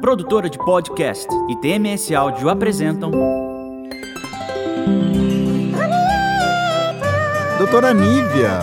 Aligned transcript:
Produtora 0.00 0.48
de 0.48 0.56
podcast 0.58 1.28
e 1.50 1.56
TMS 1.56 2.14
Áudio 2.14 2.48
apresentam. 2.48 3.10
Doutora 7.58 7.92
Nívia. 7.92 8.60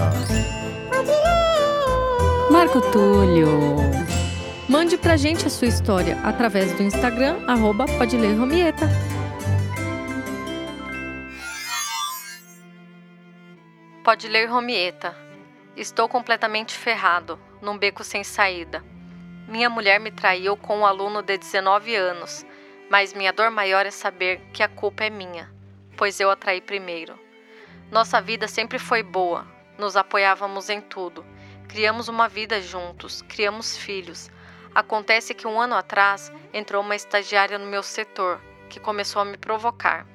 Marco 2.50 2.79
Túlio. 2.90 3.76
Mande 4.70 4.98
pra 4.98 5.18
gente 5.18 5.46
a 5.46 5.50
sua 5.50 5.68
história 5.68 6.18
através 6.24 6.71
do 6.71 6.82
Instagram, 6.82 7.38
arroba 7.47 7.86
pode 7.97 8.15
ler 8.15 8.36
Romieta. 8.36 8.89
Pode 14.05 14.29
ler 14.29 14.45
Romieta. 14.45 15.13
Estou 15.75 16.07
completamente 16.07 16.73
ferrado, 16.73 17.38
num 17.61 17.77
beco 17.77 18.05
sem 18.05 18.23
saída. 18.23 18.95
Minha 19.48 19.70
mulher 19.70 20.00
me 20.00 20.09
traiu 20.09 20.57
com 20.57 20.80
um 20.80 20.86
aluno 20.86 21.21
de 21.21 21.38
19 21.38 21.95
anos, 21.95 22.44
mas 22.89 23.13
minha 23.13 23.31
dor 23.31 23.52
maior 23.52 23.85
é 23.85 23.91
saber 23.91 24.41
que 24.52 24.63
a 24.63 24.68
culpa 24.68 25.04
é 25.04 25.09
minha, 25.09 25.54
pois 25.95 26.20
eu 26.20 26.31
a 26.31 26.35
traí 26.35 26.59
primeiro. 26.59 27.18
Nossa 27.91 28.20
vida 28.20 28.48
sempre 28.48 28.80
foi 28.80 29.04
boa, 29.04 29.45
nos 29.77 29.95
apoiávamos 29.95 30.68
em 30.71 30.81
tudo. 30.81 31.23
Criamos 31.68 32.08
uma 32.08 32.27
vida 32.27 32.59
juntos, 32.59 33.21
criamos 33.21 33.77
filhos. 33.77 34.31
Acontece 34.73 35.35
que 35.35 35.46
um 35.46 35.62
ano 35.62 35.76
atrás 35.76 36.32
entrou 36.52 36.82
uma 36.82 36.96
estagiária 36.96 37.59
no 37.59 37.68
meu 37.68 37.84
setor, 37.84 38.41
que 38.68 38.80
começou 38.80 39.21
a 39.21 39.26
me 39.26 39.38
provocar. 39.38 40.07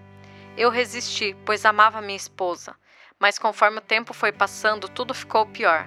Eu 0.57 0.71
resisti, 0.71 1.37
pois 1.47 1.65
amava 1.65 2.03
minha 2.03 2.17
esposa, 2.17 2.75
mas 3.17 3.39
conforme 3.39 3.79
o 3.79 3.83
tempo 3.83 4.13
foi 4.13 4.33
passando, 4.33 4.89
tudo 4.89 5.15
ficou 5.15 5.47
pior. 5.47 5.87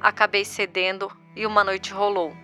Acabei 0.00 0.44
cedendo 0.44 1.08
e 1.36 1.46
uma 1.46 1.62
noite 1.62 1.92
rolou. 1.92 2.34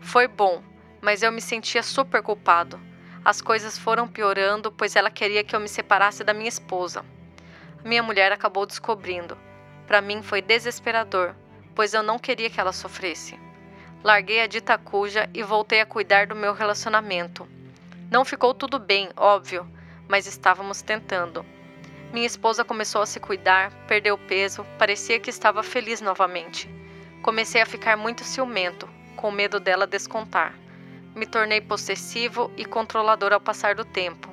Foi 0.00 0.28
bom, 0.28 0.62
mas 1.00 1.22
eu 1.22 1.32
me 1.32 1.40
sentia 1.40 1.82
super 1.82 2.22
culpado. 2.22 2.80
As 3.24 3.40
coisas 3.40 3.76
foram 3.76 4.06
piorando, 4.06 4.70
pois 4.70 4.94
ela 4.94 5.10
queria 5.10 5.42
que 5.42 5.54
eu 5.54 5.60
me 5.60 5.68
separasse 5.68 6.22
da 6.22 6.32
minha 6.32 6.48
esposa. 6.48 7.04
Minha 7.84 8.02
mulher 8.02 8.30
acabou 8.32 8.66
descobrindo. 8.66 9.36
Para 9.86 10.00
mim 10.00 10.22
foi 10.22 10.40
desesperador, 10.42 11.34
pois 11.74 11.94
eu 11.94 12.02
não 12.02 12.18
queria 12.18 12.50
que 12.50 12.60
ela 12.60 12.72
sofresse. 12.72 13.38
Larguei 14.02 14.40
a 14.40 14.46
dita 14.46 14.78
cuja 14.78 15.28
e 15.34 15.42
voltei 15.42 15.80
a 15.80 15.86
cuidar 15.86 16.26
do 16.26 16.36
meu 16.36 16.52
relacionamento. 16.52 17.48
Não 18.10 18.24
ficou 18.24 18.54
tudo 18.54 18.78
bem, 18.78 19.08
óbvio, 19.16 19.68
mas 20.08 20.26
estávamos 20.26 20.82
tentando. 20.82 21.44
Minha 22.12 22.26
esposa 22.26 22.64
começou 22.64 23.02
a 23.02 23.06
se 23.06 23.18
cuidar, 23.18 23.72
perdeu 23.88 24.16
peso, 24.16 24.64
parecia 24.78 25.18
que 25.18 25.30
estava 25.30 25.62
feliz 25.62 26.00
novamente. 26.00 26.70
Comecei 27.22 27.60
a 27.60 27.66
ficar 27.66 27.96
muito 27.96 28.22
ciumento, 28.22 28.88
com 29.16 29.30
medo 29.30 29.58
dela 29.58 29.86
descontar. 29.86 30.54
Me 31.14 31.26
tornei 31.26 31.60
possessivo 31.60 32.52
e 32.56 32.64
controlador 32.64 33.32
ao 33.32 33.40
passar 33.40 33.74
do 33.74 33.84
tempo. 33.84 34.32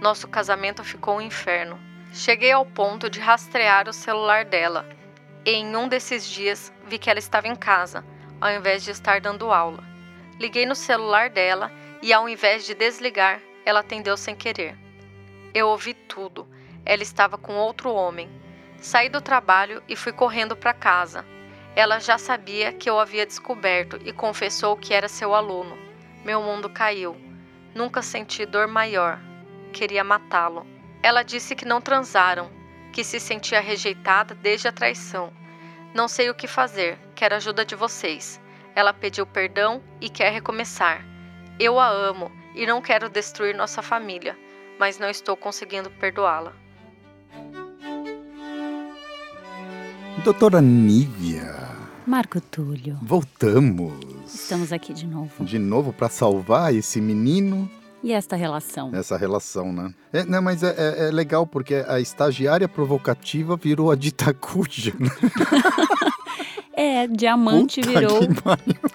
Nosso 0.00 0.28
casamento 0.28 0.84
ficou 0.84 1.16
um 1.16 1.20
inferno. 1.22 1.80
Cheguei 2.12 2.52
ao 2.52 2.66
ponto 2.66 3.08
de 3.08 3.20
rastrear 3.20 3.88
o 3.88 3.92
celular 3.92 4.44
dela, 4.44 4.84
e 5.44 5.52
em 5.52 5.76
um 5.76 5.88
desses 5.88 6.28
dias 6.28 6.72
vi 6.86 6.98
que 6.98 7.08
ela 7.08 7.18
estava 7.18 7.46
em 7.46 7.54
casa, 7.54 8.04
ao 8.40 8.50
invés 8.50 8.82
de 8.82 8.90
estar 8.90 9.20
dando 9.20 9.52
aula. 9.52 9.82
Liguei 10.38 10.66
no 10.66 10.74
celular 10.74 11.30
dela 11.30 11.72
e, 12.02 12.12
ao 12.12 12.28
invés 12.28 12.66
de 12.66 12.74
desligar, 12.74 13.40
ela 13.64 13.80
atendeu 13.80 14.16
sem 14.16 14.34
querer. 14.34 14.76
Eu 15.54 15.68
ouvi 15.68 15.94
tudo. 15.94 16.46
Ela 16.84 17.02
estava 17.02 17.38
com 17.38 17.54
outro 17.54 17.92
homem. 17.92 18.28
Saí 18.78 19.08
do 19.08 19.20
trabalho 19.20 19.82
e 19.88 19.96
fui 19.96 20.12
correndo 20.12 20.54
para 20.54 20.74
casa. 20.74 21.24
Ela 21.76 22.00
já 22.00 22.16
sabia 22.16 22.72
que 22.72 22.88
eu 22.88 22.98
havia 22.98 23.26
descoberto 23.26 24.00
e 24.02 24.10
confessou 24.10 24.78
que 24.78 24.94
era 24.94 25.08
seu 25.08 25.34
aluno. 25.34 25.76
Meu 26.24 26.40
mundo 26.40 26.70
caiu. 26.70 27.14
Nunca 27.74 28.00
senti 28.00 28.46
dor 28.46 28.66
maior. 28.66 29.20
Queria 29.74 30.02
matá-lo. 30.02 30.66
Ela 31.02 31.22
disse 31.22 31.54
que 31.54 31.66
não 31.66 31.82
transaram, 31.82 32.50
que 32.94 33.04
se 33.04 33.20
sentia 33.20 33.60
rejeitada 33.60 34.34
desde 34.34 34.66
a 34.66 34.72
traição. 34.72 35.30
Não 35.92 36.08
sei 36.08 36.30
o 36.30 36.34
que 36.34 36.46
fazer, 36.46 36.98
quero 37.14 37.34
ajuda 37.34 37.62
de 37.62 37.74
vocês. 37.74 38.40
Ela 38.74 38.94
pediu 38.94 39.26
perdão 39.26 39.82
e 40.00 40.08
quer 40.08 40.32
recomeçar. 40.32 41.04
Eu 41.60 41.78
a 41.78 41.88
amo 41.88 42.32
e 42.54 42.66
não 42.66 42.80
quero 42.80 43.10
destruir 43.10 43.54
nossa 43.54 43.82
família, 43.82 44.34
mas 44.78 44.98
não 44.98 45.10
estou 45.10 45.36
conseguindo 45.36 45.90
perdoá-la. 45.90 46.54
Doutora 50.26 50.60
Nívia. 50.60 51.54
Marco 52.04 52.40
Túlio, 52.40 52.98
Voltamos. 53.00 53.92
estamos 54.26 54.72
aqui 54.72 54.92
de 54.92 55.06
novo. 55.06 55.44
De 55.44 55.56
novo 55.56 55.92
para 55.92 56.08
salvar 56.08 56.74
esse 56.74 57.00
menino, 57.00 57.70
E 58.02 58.10
esta 58.12 58.34
relação? 58.34 58.90
essa 58.92 59.16
relação, 59.16 59.72
né? 59.72 59.94
É, 60.12 60.24
não, 60.24 60.42
mas 60.42 60.64
é, 60.64 60.74
é- 60.76 61.08
é 61.08 61.10
legal 61.12 61.46
porque 61.46 61.84
a 61.86 62.00
estagiária 62.00 62.68
provocativa 62.68 63.56
virou 63.56 63.88
a 63.92 63.94
dita 63.94 64.34
cuja. 64.34 64.92
né? 64.98 65.08
É, 66.78 67.06
diamante 67.06 67.80
Puta 67.80 67.92
virou 68.00 68.20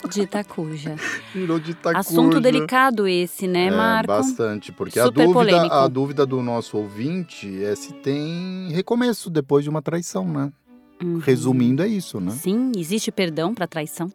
de 0.07 0.21
Itacuja. 0.21 0.95
virou 1.33 1.59
dita 1.59 1.97
Assunto 1.97 2.27
cuja. 2.35 2.41
delicado 2.41 3.07
esse, 3.07 3.47
né, 3.47 3.67
É, 3.67 3.71
Marco? 3.71 4.07
bastante, 4.07 4.71
porque 4.71 4.99
a 4.99 5.05
Super 5.05 5.25
dúvida, 5.25 5.39
polêmico. 5.51 5.73
a 5.73 5.87
dúvida 5.87 6.23
do 6.25 6.43
nosso 6.43 6.77
ouvinte 6.77 7.63
é 7.63 7.73
se 7.75 7.91
tem 7.93 8.69
recomeço 8.71 9.31
depois 9.31 9.63
de 9.63 9.69
uma 9.71 9.81
traição, 9.81 10.27
né? 10.27 10.51
Uhum. 11.01 11.19
Resumindo, 11.19 11.81
é 11.83 11.87
isso, 11.87 12.19
né? 12.19 12.31
Sim, 12.31 12.71
existe 12.75 13.11
perdão 13.11 13.53
para 13.53 13.67
traição? 13.67 14.11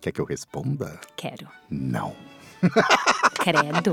Quer 0.00 0.12
que 0.12 0.20
eu 0.20 0.24
responda? 0.24 1.00
Quero. 1.16 1.48
Não. 1.70 2.14
Credo. 3.34 3.92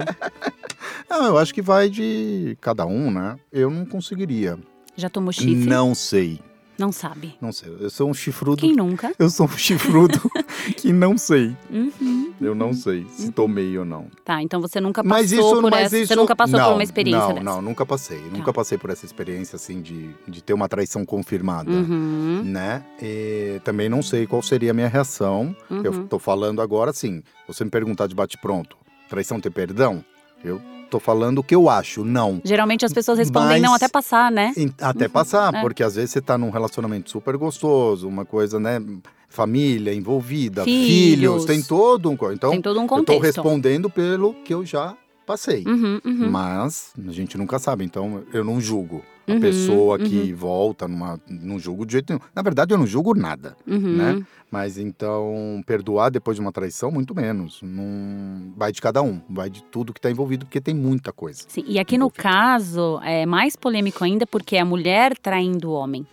Não, 1.10 1.26
eu 1.26 1.38
acho 1.38 1.54
que 1.54 1.62
vai 1.62 1.90
de 1.90 2.58
cada 2.62 2.86
um, 2.86 3.12
né? 3.12 3.38
Eu 3.52 3.70
não 3.70 3.86
conseguiria. 3.86 4.58
Já 4.96 5.10
tomou 5.10 5.32
chifre? 5.32 5.56
Não 5.56 5.96
sei. 5.96 6.40
Não 6.80 6.92
sabe. 6.92 7.36
Não 7.42 7.52
sei. 7.52 7.76
Eu 7.80 7.90
sou 7.90 8.10
um 8.10 8.14
chifrudo. 8.14 8.58
Quem 8.62 8.74
nunca? 8.76 9.14
Eu 9.20 9.30
sou 9.30 9.46
um 9.46 9.58
chifrudo 9.58 10.20
que 10.78 10.92
não 10.94 11.18
sei. 11.18 11.56
Uhum. 11.70 12.34
Eu 12.40 12.56
não 12.56 12.74
sei 12.74 13.06
se 13.10 13.32
tomei 13.32 13.78
ou 13.78 13.84
não. 13.84 14.08
Tá, 14.24 14.42
então 14.42 14.62
você 14.62 14.80
nunca 14.80 15.04
passou 15.04 15.18
Mas 15.18 15.32
isso, 15.32 15.62
por 15.62 15.70
mas 15.72 15.86
essa. 15.88 15.98
isso... 15.98 16.08
Você 16.08 16.16
nunca 16.16 16.36
passou 16.36 16.58
não, 16.58 16.66
por 16.68 16.74
uma 16.76 16.84
experiência 16.84 17.20
Não, 17.28 17.34
dessa. 17.34 17.44
não, 17.44 17.62
nunca 17.62 17.86
passei. 17.86 18.22
Nunca 18.32 18.46
Tá. 18.46 18.54
passei 18.54 18.78
por 18.78 18.90
essa 18.90 19.06
experiência, 19.06 19.58
assim, 19.58 19.82
de, 19.82 20.10
de 20.28 20.42
ter 20.42 20.54
uma 20.54 20.70
traição 20.70 21.06
confirmada. 21.06 21.70
Uhum. 21.70 22.42
Né? 22.46 22.84
E 23.02 23.60
também 23.64 23.90
não 23.90 24.02
sei 24.02 24.26
qual 24.26 24.42
seria 24.42 24.72
a 24.72 24.74
minha 24.74 24.88
reação. 24.88 25.56
Eu 25.70 25.92
Uhum. 25.92 26.08
tô 26.08 26.18
falando 26.18 26.62
agora, 26.62 26.92
assim, 26.92 27.22
você 27.48 27.64
me 27.66 27.70
perguntar 27.70 28.08
de 28.08 28.16
bate-pronto, 28.16 28.78
traição 29.10 29.40
ter 29.42 29.50
perdão? 29.50 30.04
Eu 30.44 30.62
tô 30.90 31.00
falando 31.00 31.40
o 31.40 31.44
que 31.44 31.54
eu 31.56 31.70
acho, 31.70 32.04
não. 32.04 32.42
Geralmente 32.44 32.86
as 32.86 32.92
pessoas 32.94 33.18
respondem 33.18 33.50
Mas- 33.50 33.62
não 33.62 33.74
até 33.74 33.88
passar, 33.88 34.32
né? 34.32 34.54
Em- 34.58 34.74
Até 34.82 35.08
passar, 35.08 35.54
é. 35.54 35.62
porque 35.62 35.84
às 35.84 35.96
vezes 35.96 36.12
você 36.12 36.22
tá 36.22 36.38
num 36.38 36.50
relacionamento 36.50 37.10
super 37.10 37.38
gostoso, 37.38 38.08
uma 38.08 38.26
coisa, 38.26 38.60
né? 38.60 38.82
Família 39.28 39.94
envolvida, 39.94 40.64
filhos, 40.64 40.88
Filhos. 40.88 41.46
tem 41.46 41.62
todo 41.62 42.10
um. 42.10 42.18
Então, 42.32 42.50
Tem 42.50 42.62
todo 42.62 42.80
um 42.80 42.84
eu 42.84 42.88
tô 42.90 42.96
contexto. 42.98 43.22
respondendo 43.22 43.90
pelo 43.90 44.34
que 44.34 44.52
eu 44.54 44.66
já 44.66 44.96
passei. 45.30 45.64
Uhum, 45.68 46.02
uhum. 46.04 46.30
Mas 46.32 46.92
a 47.08 47.12
gente 47.12 47.38
nunca 47.38 47.60
sabe, 47.60 47.86
então 47.86 48.24
eu 48.34 48.44
não 48.44 48.60
julgo. 48.60 49.04
A 49.28 49.34
Uhum, 49.34 49.40
pessoa 49.40 50.00
que 50.00 50.34
volta 50.34 50.88
numa. 50.88 51.20
Não 51.30 51.60
julgo 51.60 51.86
de 51.86 51.92
jeito 51.94 52.12
nenhum. 52.12 52.26
Na 52.34 52.42
verdade, 52.42 52.74
eu 52.74 52.80
não 52.80 52.88
julgo 52.88 53.14
nada, 53.14 53.56
Uhum. 53.68 53.96
né? 53.96 54.26
Mas 54.50 54.80
então, 54.80 55.62
perdoar 55.68 56.10
depois 56.10 56.36
de 56.36 56.42
uma 56.42 56.52
traição, 56.52 56.90
muito 56.90 57.14
menos. 57.14 57.60
Não... 57.62 58.52
Vai 58.58 58.72
de 58.72 58.82
cada 58.82 59.04
um, 59.04 59.22
vai 59.30 59.48
de 59.48 59.62
tudo 59.66 59.94
que 59.94 60.02
tá 60.02 60.10
envolvido, 60.10 60.48
porque 60.48 60.60
tem 60.60 60.74
muita 60.74 61.14
coisa. 61.14 61.44
Sim, 61.48 61.64
e 61.68 61.78
aqui 61.78 61.96
no 61.96 62.06
envolvido. 62.06 62.24
caso 62.24 63.00
é 63.04 63.24
mais 63.28 63.56
polêmico 63.56 64.04
ainda 64.04 64.26
porque 64.26 64.56
é 64.56 64.62
a 64.62 64.66
mulher 64.66 65.16
traindo 65.16 65.70
o 65.70 65.74
homem. 65.74 66.08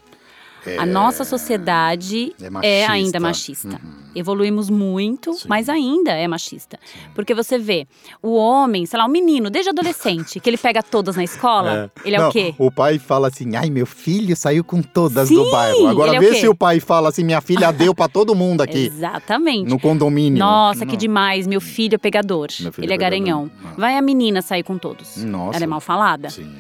É, 0.67 0.79
A 0.79 0.87
nossa 0.87 1.25
sociedade 1.25 2.35
é, 2.63 2.81
é 2.81 2.87
ainda 2.87 3.21
machista. 3.21 3.69
Uhum. 3.69 4.07
Evoluímos 4.15 4.71
muito, 4.71 5.35
Sim. 5.35 5.47
mas 5.47 5.69
ainda 5.69 6.11
é 6.13 6.27
machista. 6.27 6.79
Porque 7.15 7.35
você 7.35 7.59
vê, 7.59 7.87
o 8.23 8.35
homem, 8.35 8.87
sei 8.87 8.99
lá, 8.99 9.05
o 9.05 9.09
menino, 9.11 9.51
desde 9.51 9.69
adolescente, 9.71 10.41
que 10.41 10.49
ele 10.49 10.57
pega 10.57 10.83
todas 10.83 11.17
na 11.17 11.25
escola, 11.25 11.93
ele 12.03 12.17
é 12.17 12.19
Não, 12.19 12.29
o 12.31 12.33
quê? 12.33 12.55
O 12.59 12.71
pai 12.71 12.99
fala 12.99 13.29
assim: 13.29 13.55
ai, 13.57 13.69
meu 13.69 13.85
filho 13.85 14.35
saiu 14.35 14.65
com 14.65 14.81
todas 14.81 15.29
Sim, 15.29 15.35
do 15.35 15.51
bairro. 15.51 15.87
Agora 15.87 16.15
é 16.15 16.19
o 16.19 16.21
vê 16.21 16.35
se 16.35 16.49
o 16.49 16.55
pai 16.55 16.81
fala 16.81 17.11
assim: 17.11 17.25
minha 17.25 17.41
filha 17.41 17.71
deu 17.71 17.95
pra 17.95 18.09
todo 18.09 18.35
mundo 18.35 18.63
aqui. 18.63 18.87
Exatamente. 18.87 19.69
No 19.69 19.79
condomínio. 19.79 20.39
Nossa, 20.39 20.87
que 20.87 20.93
Não. 20.93 20.99
demais, 20.99 21.47
meu 21.47 21.61
filho 21.61 21.97
é 21.97 21.99
pegador. 21.99 22.51
Filho 22.51 22.73
ele 22.79 22.93
é 22.93 22.95
é 22.95 22.99
garanhão. 22.99 23.51
Ah. 23.65 23.75
Vai 23.77 23.97
a 23.99 24.03
menina 24.03 24.41
sair 24.41 24.63
com 24.63 24.79
todos. 24.79 25.19
Nossa. 25.19 25.57
Ela 25.57 25.65
é 25.65 25.67
mal 25.67 25.81
falada. 25.81 26.31
Sim. 26.31 26.51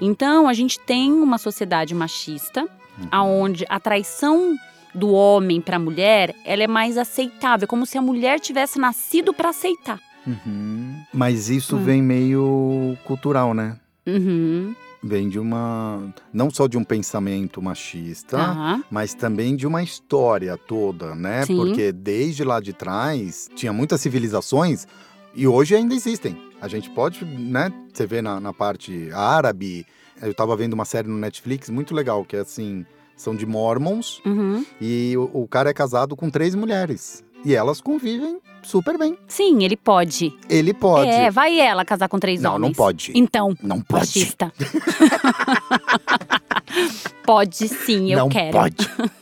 Então, 0.00 0.48
a 0.48 0.52
gente 0.52 0.78
tem 0.80 1.12
uma 1.12 1.38
sociedade 1.38 1.94
machista, 1.94 2.68
Uhum. 2.98 3.08
aonde 3.10 3.64
a 3.68 3.80
traição 3.80 4.54
do 4.94 5.10
homem 5.10 5.60
para 5.60 5.76
a 5.76 5.80
mulher, 5.80 6.34
ela 6.44 6.62
é 6.62 6.68
mais 6.68 6.96
aceitável, 6.96 7.66
como 7.66 7.84
se 7.84 7.98
a 7.98 8.02
mulher 8.02 8.38
tivesse 8.38 8.78
nascido 8.78 9.34
para 9.34 9.48
aceitar. 9.48 9.98
Uhum. 10.26 10.94
Mas 11.12 11.48
isso 11.50 11.76
Hum. 11.76 11.82
vem 11.84 12.02
meio 12.02 12.96
cultural, 13.04 13.52
né? 13.52 13.76
Uhum. 14.06 14.74
Vem 15.02 15.28
de 15.28 15.38
uma. 15.38 16.14
Não 16.32 16.48
só 16.50 16.66
de 16.66 16.78
um 16.78 16.84
pensamento 16.84 17.60
machista, 17.60 18.38
mas 18.90 19.12
também 19.12 19.54
de 19.54 19.66
uma 19.66 19.82
história 19.82 20.56
toda, 20.56 21.14
né? 21.14 21.44
Sim. 21.44 21.56
Porque 21.56 21.92
desde 21.92 22.42
lá 22.44 22.58
de 22.60 22.72
trás, 22.72 23.50
tinha 23.54 23.72
muitas 23.72 24.00
civilizações 24.00 24.86
E 25.36 25.48
hoje 25.48 25.74
ainda 25.74 25.94
existem. 25.94 26.40
A 26.60 26.68
gente 26.68 26.88
pode, 26.90 27.24
né? 27.24 27.70
Você 27.92 28.06
vê 28.06 28.22
na, 28.22 28.38
na 28.38 28.52
parte 28.52 29.10
árabe. 29.12 29.84
Eu 30.22 30.32
tava 30.34 30.56
vendo 30.56 30.74
uma 30.74 30.84
série 30.84 31.08
no 31.08 31.16
Netflix 31.18 31.68
muito 31.70 31.94
legal, 31.94 32.24
que 32.24 32.36
é 32.36 32.40
assim. 32.40 32.84
São 33.16 33.34
de 33.36 33.46
mormons 33.46 34.20
Uhum. 34.26 34.66
e 34.80 35.14
o, 35.16 35.42
o 35.42 35.46
cara 35.46 35.70
é 35.70 35.72
casado 35.72 36.16
com 36.16 36.28
três 36.28 36.52
mulheres. 36.56 37.22
E 37.44 37.54
elas 37.54 37.80
convivem 37.80 38.40
super 38.62 38.98
bem. 38.98 39.16
Sim, 39.28 39.62
ele 39.62 39.76
pode. 39.76 40.36
Ele 40.48 40.74
pode. 40.74 41.10
É, 41.10 41.30
vai 41.30 41.60
ela 41.60 41.84
casar 41.84 42.08
com 42.08 42.18
três 42.18 42.40
não, 42.40 42.54
homens. 42.56 42.70
não 42.70 42.74
pode. 42.74 43.12
Então, 43.14 43.54
Não 43.62 43.80
pode. 43.80 44.06
machista. 44.06 44.52
pode 47.24 47.68
sim, 47.68 48.12
eu 48.12 48.18
não 48.18 48.28
quero. 48.28 48.52
pode. 48.52 48.76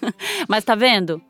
Mas 0.49 0.65
tá 0.65 0.75
vendo? 0.75 1.21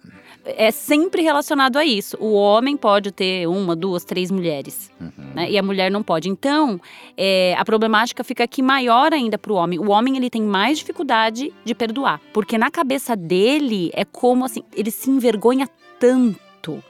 É 0.44 0.70
sempre 0.72 1.22
relacionado 1.22 1.76
a 1.76 1.84
isso. 1.84 2.16
O 2.20 2.32
homem 2.32 2.76
pode 2.76 3.12
ter 3.12 3.46
uma, 3.46 3.76
duas, 3.76 4.04
três 4.04 4.28
mulheres. 4.30 4.90
Uhum. 5.00 5.10
né? 5.34 5.50
E 5.50 5.56
a 5.56 5.62
mulher 5.62 5.90
não 5.90 6.02
pode. 6.02 6.28
Então, 6.28 6.80
é, 7.16 7.54
a 7.56 7.64
problemática 7.64 8.24
fica 8.24 8.42
aqui 8.42 8.60
maior 8.60 9.12
ainda 9.12 9.38
para 9.38 9.52
o 9.52 9.56
homem. 9.56 9.78
O 9.78 9.90
homem 9.90 10.16
ele 10.16 10.28
tem 10.28 10.42
mais 10.42 10.78
dificuldade 10.78 11.52
de 11.64 11.74
perdoar, 11.74 12.20
porque 12.32 12.58
na 12.58 12.70
cabeça 12.70 13.14
dele 13.14 13.90
é 13.94 14.04
como 14.04 14.44
assim, 14.44 14.62
ele 14.74 14.90
se 14.90 15.08
envergonha 15.10 15.68
tanto 16.00 16.82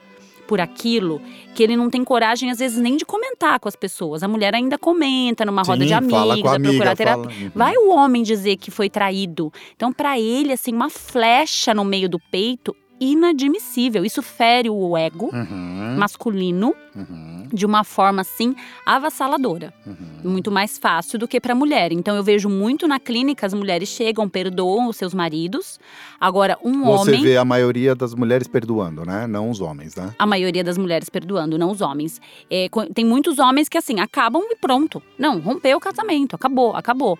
por 0.48 0.60
aquilo 0.60 1.20
que 1.54 1.62
ele 1.62 1.76
não 1.76 1.88
tem 1.88 2.02
coragem 2.04 2.50
às 2.50 2.58
vezes 2.58 2.78
nem 2.78 2.96
de 2.96 3.04
comentar 3.04 3.58
com 3.60 3.68
as 3.68 3.76
pessoas. 3.76 4.22
A 4.22 4.28
mulher 4.28 4.54
ainda 4.54 4.76
comenta 4.78 5.44
numa 5.46 5.62
roda 5.62 5.80
Sim, 5.82 5.86
de 5.88 5.94
amigos, 5.94 6.18
fala 6.18 6.36
vai 6.42 6.56
amiga, 6.56 6.70
procurar 6.72 6.96
terapia. 6.96 7.24
fala- 7.30 7.42
Uhum. 7.44 7.50
Vai 7.54 7.76
o 7.76 7.90
homem 7.90 8.22
dizer 8.22 8.56
que 8.56 8.70
foi 8.70 8.90
traído. 8.90 9.52
Então, 9.74 9.92
para 9.92 10.18
ele, 10.18 10.52
assim, 10.52 10.72
uma 10.74 10.90
flecha 10.90 11.72
no 11.72 11.84
meio 11.84 12.08
do 12.08 12.18
peito, 12.18 12.74
inadmissível. 13.02 14.04
Isso 14.04 14.22
fere 14.22 14.70
o 14.70 14.96
ego 14.96 15.30
Uhum, 15.32 15.96
masculino 15.98 16.74
uhum, 16.94 17.48
de 17.52 17.66
uma 17.66 17.84
forma 17.84 18.20
assim 18.22 18.54
avassaladora, 18.84 19.72
uhum. 19.86 20.30
muito 20.30 20.50
mais 20.50 20.78
fácil 20.78 21.18
do 21.18 21.26
que 21.26 21.40
para 21.40 21.52
a 21.52 21.56
mulher. 21.56 21.90
Então 21.92 22.14
eu 22.14 22.22
vejo 22.22 22.48
muito 22.48 22.86
na 22.86 23.00
clínica 23.00 23.46
as 23.46 23.54
mulheres 23.54 23.88
chegam, 23.88 24.28
perdoam 24.28 24.88
os 24.88 24.96
seus 24.96 25.14
maridos. 25.14 25.80
Agora 26.20 26.56
um 26.62 26.84
Você 26.84 27.10
homem, 27.10 27.22
vê 27.22 27.36
a 27.36 27.44
maioria 27.44 27.94
das 27.94 28.14
mulheres 28.14 28.46
perdoando, 28.46 29.04
né? 29.04 29.26
Não 29.26 29.50
os 29.50 29.60
homens, 29.60 29.96
né? 29.96 30.14
a 30.18 30.26
maioria 30.26 30.62
das 30.62 30.78
mulheres 30.78 31.08
perdoando, 31.08 31.58
não 31.58 31.70
os 31.70 31.80
homens. 31.80 32.20
É, 32.50 32.68
tem 32.94 33.04
muitos 33.04 33.38
homens 33.38 33.68
que 33.68 33.78
assim 33.78 34.00
acabam 34.00 34.42
e 34.50 34.56
pronto. 34.56 35.02
Não, 35.18 35.40
rompeu 35.40 35.76
o 35.76 35.80
casamento, 35.80 36.36
acabou, 36.36 36.76
acabou. 36.76 37.18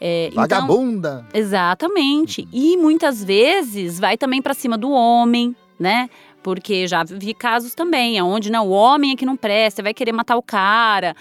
É, 0.00 0.28
então- 0.28 0.42
Vagabunda! 0.42 1.26
Exatamente. 1.34 2.48
E 2.52 2.76
muitas 2.76 3.22
vezes 3.22 3.98
vai 3.98 4.16
também 4.16 4.40
para 4.40 4.54
cima 4.54 4.78
do 4.78 4.90
homem, 4.90 5.54
né? 5.78 6.08
Porque 6.42 6.86
já 6.86 7.02
vi 7.04 7.34
casos 7.34 7.74
também, 7.74 8.20
onde 8.22 8.50
não, 8.50 8.66
o 8.68 8.70
homem 8.70 9.12
é 9.12 9.16
que 9.16 9.26
não 9.26 9.36
presta, 9.36 9.82
vai 9.82 9.92
querer 9.92 10.12
matar 10.12 10.36
o 10.36 10.42
cara, 10.42 11.14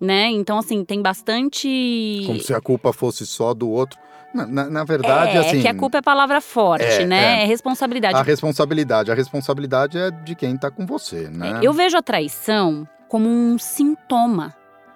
né? 0.00 0.28
Então, 0.30 0.58
assim, 0.58 0.84
tem 0.84 1.00
bastante. 1.00 2.22
Como 2.26 2.40
se 2.40 2.52
a 2.52 2.60
culpa 2.60 2.92
fosse 2.92 3.24
só 3.26 3.54
do 3.54 3.70
outro. 3.70 3.98
Na, 4.34 4.68
na- 4.68 4.82
verdade, 4.84 5.36
é, 5.36 5.38
assim. 5.38 5.62
que 5.62 5.68
a 5.68 5.74
culpa 5.74 5.98
é 5.98 6.02
palavra 6.02 6.40
forte, 6.40 6.84
É, 6.84 7.06
né? 7.06 7.40
é. 7.40 7.44
É 7.44 7.46
responsabilidade. 7.46 8.16
A 8.18 8.22
responsabilidade. 8.22 9.08
A 9.12 9.14
responsabilidade 9.14 9.96
é 9.96 10.10
de 10.10 10.34
quem 10.34 10.56
tá 10.56 10.72
com 10.72 10.84
você, 10.84 11.28
né? 11.30 11.60
Eu 11.62 11.72
vejo 11.72 11.96
a 11.96 12.02
traição 12.02 12.84
como 13.08 13.28
um 13.28 13.56
sintoma. 13.60 14.52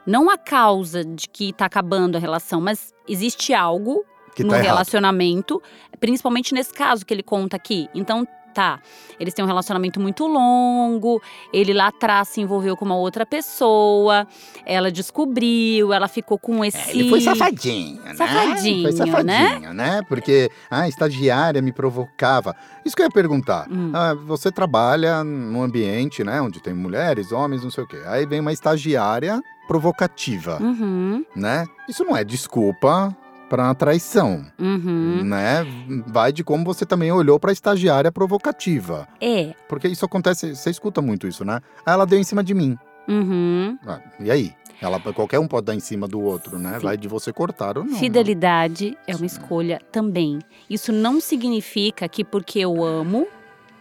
Não 0.08 0.30
a 0.30 0.38
causa 0.38 1.04
de 1.04 1.28
que 1.28 1.52
tá 1.52 1.66
acabando 1.66 2.16
a 2.16 2.18
relação, 2.18 2.62
mas 2.62 2.94
existe 3.06 3.52
algo 3.52 4.02
que 4.34 4.42
no 4.42 4.52
tá 4.52 4.56
relacionamento, 4.56 5.62
principalmente 6.00 6.54
nesse 6.54 6.72
caso 6.72 7.04
que 7.04 7.12
ele 7.12 7.22
conta 7.22 7.56
aqui. 7.56 7.90
Então, 7.94 8.26
tá, 8.58 8.80
eles 9.20 9.32
têm 9.32 9.44
um 9.44 9.48
relacionamento 9.48 10.00
muito 10.00 10.26
longo, 10.26 11.22
ele 11.52 11.72
lá 11.72 11.86
atrás 11.86 12.26
se 12.26 12.40
envolveu 12.40 12.76
com 12.76 12.84
uma 12.84 12.96
outra 12.96 13.24
pessoa, 13.24 14.26
ela 14.66 14.90
descobriu, 14.90 15.92
ela 15.92 16.08
ficou 16.08 16.36
com 16.40 16.64
esse. 16.64 16.76
É, 16.76 16.90
ele 16.90 17.08
foi 17.08 17.20
safadinho, 17.20 18.02
né? 18.02 18.14
Safadinho, 18.16 18.82
Foi 18.82 18.92
safadinho, 18.92 19.72
né? 19.72 20.02
Porque 20.08 20.50
a 20.68 20.88
estagiária 20.88 21.62
me 21.62 21.70
provocava. 21.70 22.56
Isso 22.84 22.96
que 22.96 23.02
eu 23.02 23.06
ia 23.06 23.12
perguntar. 23.12 23.68
Hum. 23.70 23.92
Ah, 23.94 24.14
você 24.14 24.50
trabalha 24.50 25.22
num 25.22 25.62
ambiente, 25.62 26.24
né? 26.24 26.42
Onde 26.42 26.60
tem 26.60 26.74
mulheres, 26.74 27.30
homens, 27.30 27.62
não 27.62 27.70
sei 27.70 27.84
o 27.84 27.86
quê. 27.86 28.00
Aí 28.06 28.26
vem 28.26 28.40
uma 28.40 28.52
estagiária 28.52 29.40
provocativa, 29.68 30.58
Uhum, 30.60 31.24
né? 31.36 31.64
Isso 31.88 32.02
não 32.02 32.16
é 32.16 32.24
desculpa 32.24 33.14
para 33.48 33.74
traição, 33.74 34.44
uhum. 34.58 35.24
né? 35.24 35.66
Vai 36.06 36.32
de 36.32 36.44
como 36.44 36.64
você 36.64 36.84
também 36.84 37.10
olhou 37.10 37.40
para 37.40 37.50
a 37.50 37.52
estagiária 37.52 38.12
provocativa. 38.12 39.08
É. 39.20 39.54
Porque 39.68 39.88
isso 39.88 40.04
acontece, 40.04 40.54
você 40.54 40.70
escuta 40.70 41.00
muito 41.00 41.26
isso, 41.26 41.44
né? 41.44 41.60
Ah, 41.84 41.92
ela 41.92 42.06
deu 42.06 42.18
em 42.18 42.24
cima 42.24 42.44
de 42.44 42.54
mim. 42.54 42.76
Uhum. 43.08 43.78
Ah, 43.86 44.00
e 44.20 44.30
aí? 44.30 44.54
Ela, 44.80 45.00
qualquer 45.00 45.40
um 45.40 45.48
pode 45.48 45.66
dar 45.66 45.74
em 45.74 45.80
cima 45.80 46.06
do 46.06 46.20
outro, 46.20 46.58
né? 46.58 46.74
Sim. 46.74 46.84
Vai 46.84 46.96
de 46.96 47.08
você 47.08 47.32
cortar 47.32 47.76
ou 47.76 47.84
não. 47.84 47.92
né? 47.92 47.98
Fidelidade 47.98 48.96
é 49.06 49.16
uma 49.16 49.26
escolha 49.26 49.80
também. 49.90 50.38
Isso 50.70 50.92
não 50.92 51.20
significa 51.20 52.08
que 52.08 52.24
porque 52.24 52.60
eu 52.60 52.84
amo 52.84 53.26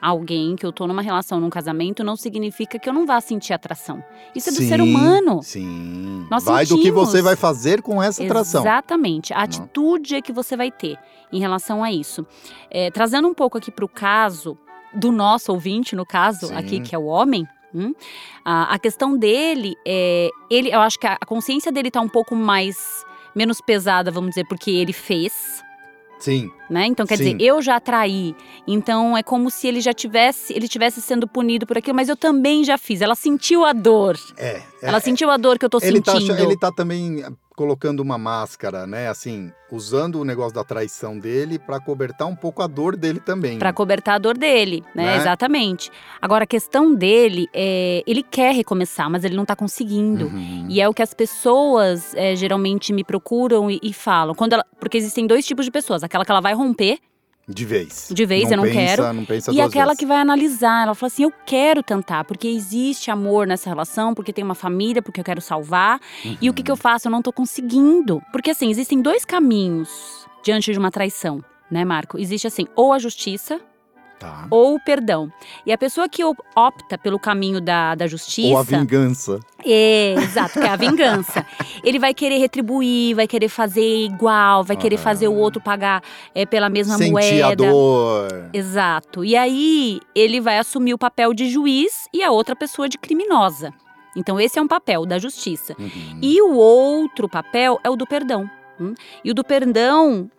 alguém, 0.02 0.56
que 0.56 0.66
eu 0.66 0.72
tô 0.72 0.88
numa 0.88 1.02
relação, 1.02 1.40
num 1.40 1.50
casamento, 1.50 2.04
não 2.04 2.16
significa 2.16 2.78
que 2.80 2.88
eu 2.88 2.94
não 2.94 3.06
vá 3.06 3.20
sentir 3.20 3.54
atração. 3.54 4.04
Isso 4.36 4.50
é 4.50 4.52
do 4.52 4.58
ser 4.58 4.80
Sim, 4.80 4.82
humano. 4.82 5.42
Sim. 5.44 6.28
Nós 6.30 6.44
vai 6.44 6.66
do 6.66 6.76
que 6.76 6.84
sentimos. 6.84 7.10
você 7.10 7.22
vai 7.22 7.36
fazer 7.36 7.82
com 7.82 8.02
essa 8.02 8.24
atração. 8.24 8.62
Exatamente. 8.62 9.34
A 9.34 9.42
atitude 9.42 10.16
é 10.16 10.22
que 10.22 10.32
você 10.32 10.56
vai 10.56 10.72
ter 10.72 10.98
em 11.32 11.40
relação 11.40 11.84
a 11.84 11.92
isso. 11.92 12.26
É, 12.70 12.92
trazendo 12.92 13.28
um 13.28 13.34
pouco 13.34 13.58
aqui 13.58 13.72
para 13.72 13.86
o 13.86 13.90
caso 13.90 14.58
do 14.94 15.12
nosso 15.12 15.52
ouvinte, 15.52 15.96
no 15.96 16.06
caso 16.06 16.48
Sim. 16.48 16.56
aqui, 16.56 16.80
que 16.80 16.96
é 16.96 16.98
o 16.98 17.06
homem. 17.06 17.48
hum, 17.74 17.94
a, 18.46 18.74
a 18.76 18.80
questão 18.80 19.18
dele 19.18 19.76
é. 19.86 20.30
Ele, 20.50 20.70
eu 20.70 20.80
acho 20.80 21.00
que 21.00 21.08
a, 21.08 21.18
a 21.20 21.26
consciência 21.26 21.72
dele 21.72 21.92
tá 21.92 22.02
um 22.02 22.10
pouco 22.10 22.36
mais. 22.36 22.78
menos 23.36 23.62
pesada, 23.62 24.10
vamos 24.12 24.30
dizer, 24.32 24.46
porque 24.48 24.72
ele 24.72 24.94
fez. 24.94 25.64
Sim. 26.20 26.50
Né? 26.70 26.86
Então, 26.88 27.06
quer 27.06 27.18
Sim. 27.18 27.38
dizer, 27.38 27.42
eu 27.42 27.62
já 27.62 27.80
traí. 27.80 28.36
Então, 28.68 29.16
é 29.18 29.24
como 29.24 29.50
se 29.52 29.68
ele 29.68 29.80
já 29.82 29.94
tivesse, 29.94 30.52
ele 30.54 30.68
tivesse 30.68 31.02
sendo 31.02 31.28
punido 31.28 31.66
por 31.66 31.78
aquilo, 31.78 31.96
mas 31.96 32.10
eu 32.10 32.16
também 32.18 32.64
já 32.64 32.78
fiz. 32.78 33.02
Ela 33.02 33.16
sentiu 33.16 33.64
a 33.64 33.72
dor. 33.74 34.18
É. 34.38 34.62
Ela 34.82 35.00
sentiu 35.00 35.30
a 35.30 35.38
dor 35.38 35.58
que 35.60 35.66
eu 35.66 35.70
tô 35.70 35.80
ele, 35.82 36.02
tá, 36.02 36.14
sentindo. 36.14 36.34
ach- 36.34 36.40
ele 36.42 36.58
tá 36.58 36.72
também 36.72 37.24
colocando 37.58 38.02
uma 38.02 38.20
máscara, 38.20 38.86
né? 38.86 39.10
Assim, 39.10 39.52
usando 39.72 40.22
o 40.22 40.24
negócio 40.24 40.54
da 40.54 40.64
traição 40.64 41.18
dele 41.18 41.58
pra 41.58 41.80
cobertar 41.80 42.28
um 42.28 42.36
pouco 42.36 42.62
a 42.62 42.68
dor 42.68 42.96
dele 42.96 43.20
também. 43.20 43.58
Pra 43.58 43.74
cobertar 43.74 44.16
a 44.16 44.18
dor 44.20 44.38
dele, 44.38 44.84
né? 44.94 45.08
Né? 45.08 45.18
Exatamente. 45.18 45.90
Agora, 46.22 46.44
a 46.44 46.48
questão 46.48 46.94
dele 46.94 47.50
é. 47.52 48.04
Ele 48.06 48.22
quer 48.22 48.54
recomeçar, 48.54 49.10
mas 49.10 49.24
ele 49.24 49.36
não 49.36 49.44
tá 49.44 49.56
conseguindo. 49.56 50.28
Uhum. 50.28 50.68
E 50.70 50.80
é 50.80 50.88
o 50.88 50.94
que 50.94 51.02
as 51.02 51.16
pessoas 51.16 52.14
é, 52.14 52.36
geralmente 52.36 52.94
me 52.94 53.04
procuram 53.04 53.72
e, 53.72 53.80
e 53.82 53.92
falam. 53.92 54.36
Quando 54.36 54.54
ela, 54.54 54.66
porque 54.80 54.98
existem 54.98 55.26
dois 55.26 55.44
tipos 55.44 55.66
de 55.66 55.72
pessoas: 55.72 56.04
aquela 56.04 56.24
que 56.24 56.32
ela 56.32 56.42
vai 56.42 56.54
romper, 56.54 57.00
De 57.50 57.64
vez. 57.64 58.10
De 58.12 58.26
vez, 58.26 58.52
eu 58.52 58.58
não 58.58 58.64
pensa, 58.66 58.76
quero. 58.78 59.14
Não 59.14 59.24
pensa 59.26 59.52
e 59.54 59.62
aquela 59.62 59.86
vezes. 59.86 60.00
que 60.00 60.06
vai 60.06 60.18
analisar. 60.18 60.84
Ela 60.84 60.94
fala 60.94 61.08
assim: 61.08 61.24
eu 61.24 61.32
quero 61.46 61.82
tentar, 61.82 62.26
porque 62.26 62.48
existe 62.48 63.10
amor 63.10 63.48
nessa 63.48 63.70
relação, 63.70 64.14
porque 64.14 64.34
tem 64.34 64.44
uma 64.44 64.54
família, 64.56 65.02
porque 65.02 65.22
eu 65.22 65.24
quero 65.24 65.40
salvar. 65.40 66.02
E 66.42 66.50
o 66.50 66.54
que, 66.54 66.62
que 66.62 66.70
eu 66.70 66.74
Uhum. 66.76 66.82
faço? 66.82 67.08
Eu 67.08 67.12
não 67.12 67.22
tô 67.22 67.32
conseguindo. 67.32 68.22
Porque 68.34 68.50
assim, 68.52 68.70
existem 68.70 69.02
dois 69.02 69.24
caminhos 69.24 70.26
diante 70.44 70.74
de 70.74 70.78
uma 70.78 70.92
traição, 70.92 71.42
né, 71.72 71.86
Marco? 71.86 72.20
Existe 72.20 72.48
assim, 72.48 72.66
ou 72.76 72.92
a 72.92 73.00
justiça 73.00 73.62
Tá. 74.20 74.48
ou 74.50 74.76
o 74.76 74.80
perdão. 74.80 75.32
E 75.66 75.72
a 75.72 75.78
pessoa 75.78 76.10
que 76.10 76.24
op- 76.24 76.42
opta 76.56 76.98
pelo 76.98 77.20
caminho 77.20 77.62
da, 77.62 77.94
da 77.94 78.08
justiça. 78.08 78.48
Ou 78.48 78.58
a 78.58 78.64
vingança. 78.64 79.40
É, 79.64 80.14
exato, 80.18 80.54
que 80.54 80.66
é 80.66 80.70
a 80.70 80.76
vingança. 80.76 81.46
Ele 81.84 82.00
vai 82.00 82.14
querer 82.14 82.38
retribuir, 82.40 83.16
vai 83.16 83.28
querer 83.28 83.48
fazer 83.50 84.06
igual, 84.06 84.64
vai 84.64 84.76
querer 84.76 84.96
Aham. 84.96 85.04
fazer 85.04 85.28
o 85.28 85.36
outro 85.36 85.62
pagar 85.62 86.02
é, 86.34 86.46
pela 86.46 86.68
mesma 86.70 86.98
Sentir 86.98 87.42
a 87.44 87.48
moeda. 87.48 87.56
dor. 87.68 88.50
Exato. 88.54 89.24
E 89.24 89.36
aí 89.36 90.00
ele 90.16 90.42
vai 90.42 90.58
assumir 90.58 90.94
o 90.94 90.98
papel 90.98 91.34
de 91.34 91.48
juiz 91.50 92.08
e 92.14 92.24
a 92.24 92.32
outra 92.32 92.56
pessoa 92.56 92.90
de 92.90 92.98
criminosa. 92.98 93.72
Então 94.16 94.40
esse 94.40 94.58
é 94.58 94.62
um 94.62 94.68
papel 94.68 95.06
da 95.06 95.20
justiça. 95.20 95.76
Uhum. 95.78 96.20
E 96.24 96.42
o 96.42 96.56
outro 96.56 97.30
papel 97.30 97.80
é 97.84 97.90
o 97.90 97.96
do 97.96 98.08
perdão. 98.08 98.50
Hum? 98.80 98.94
E 99.24 99.32
o 99.32 99.34
do 99.34 99.44
perdão, 99.44 100.30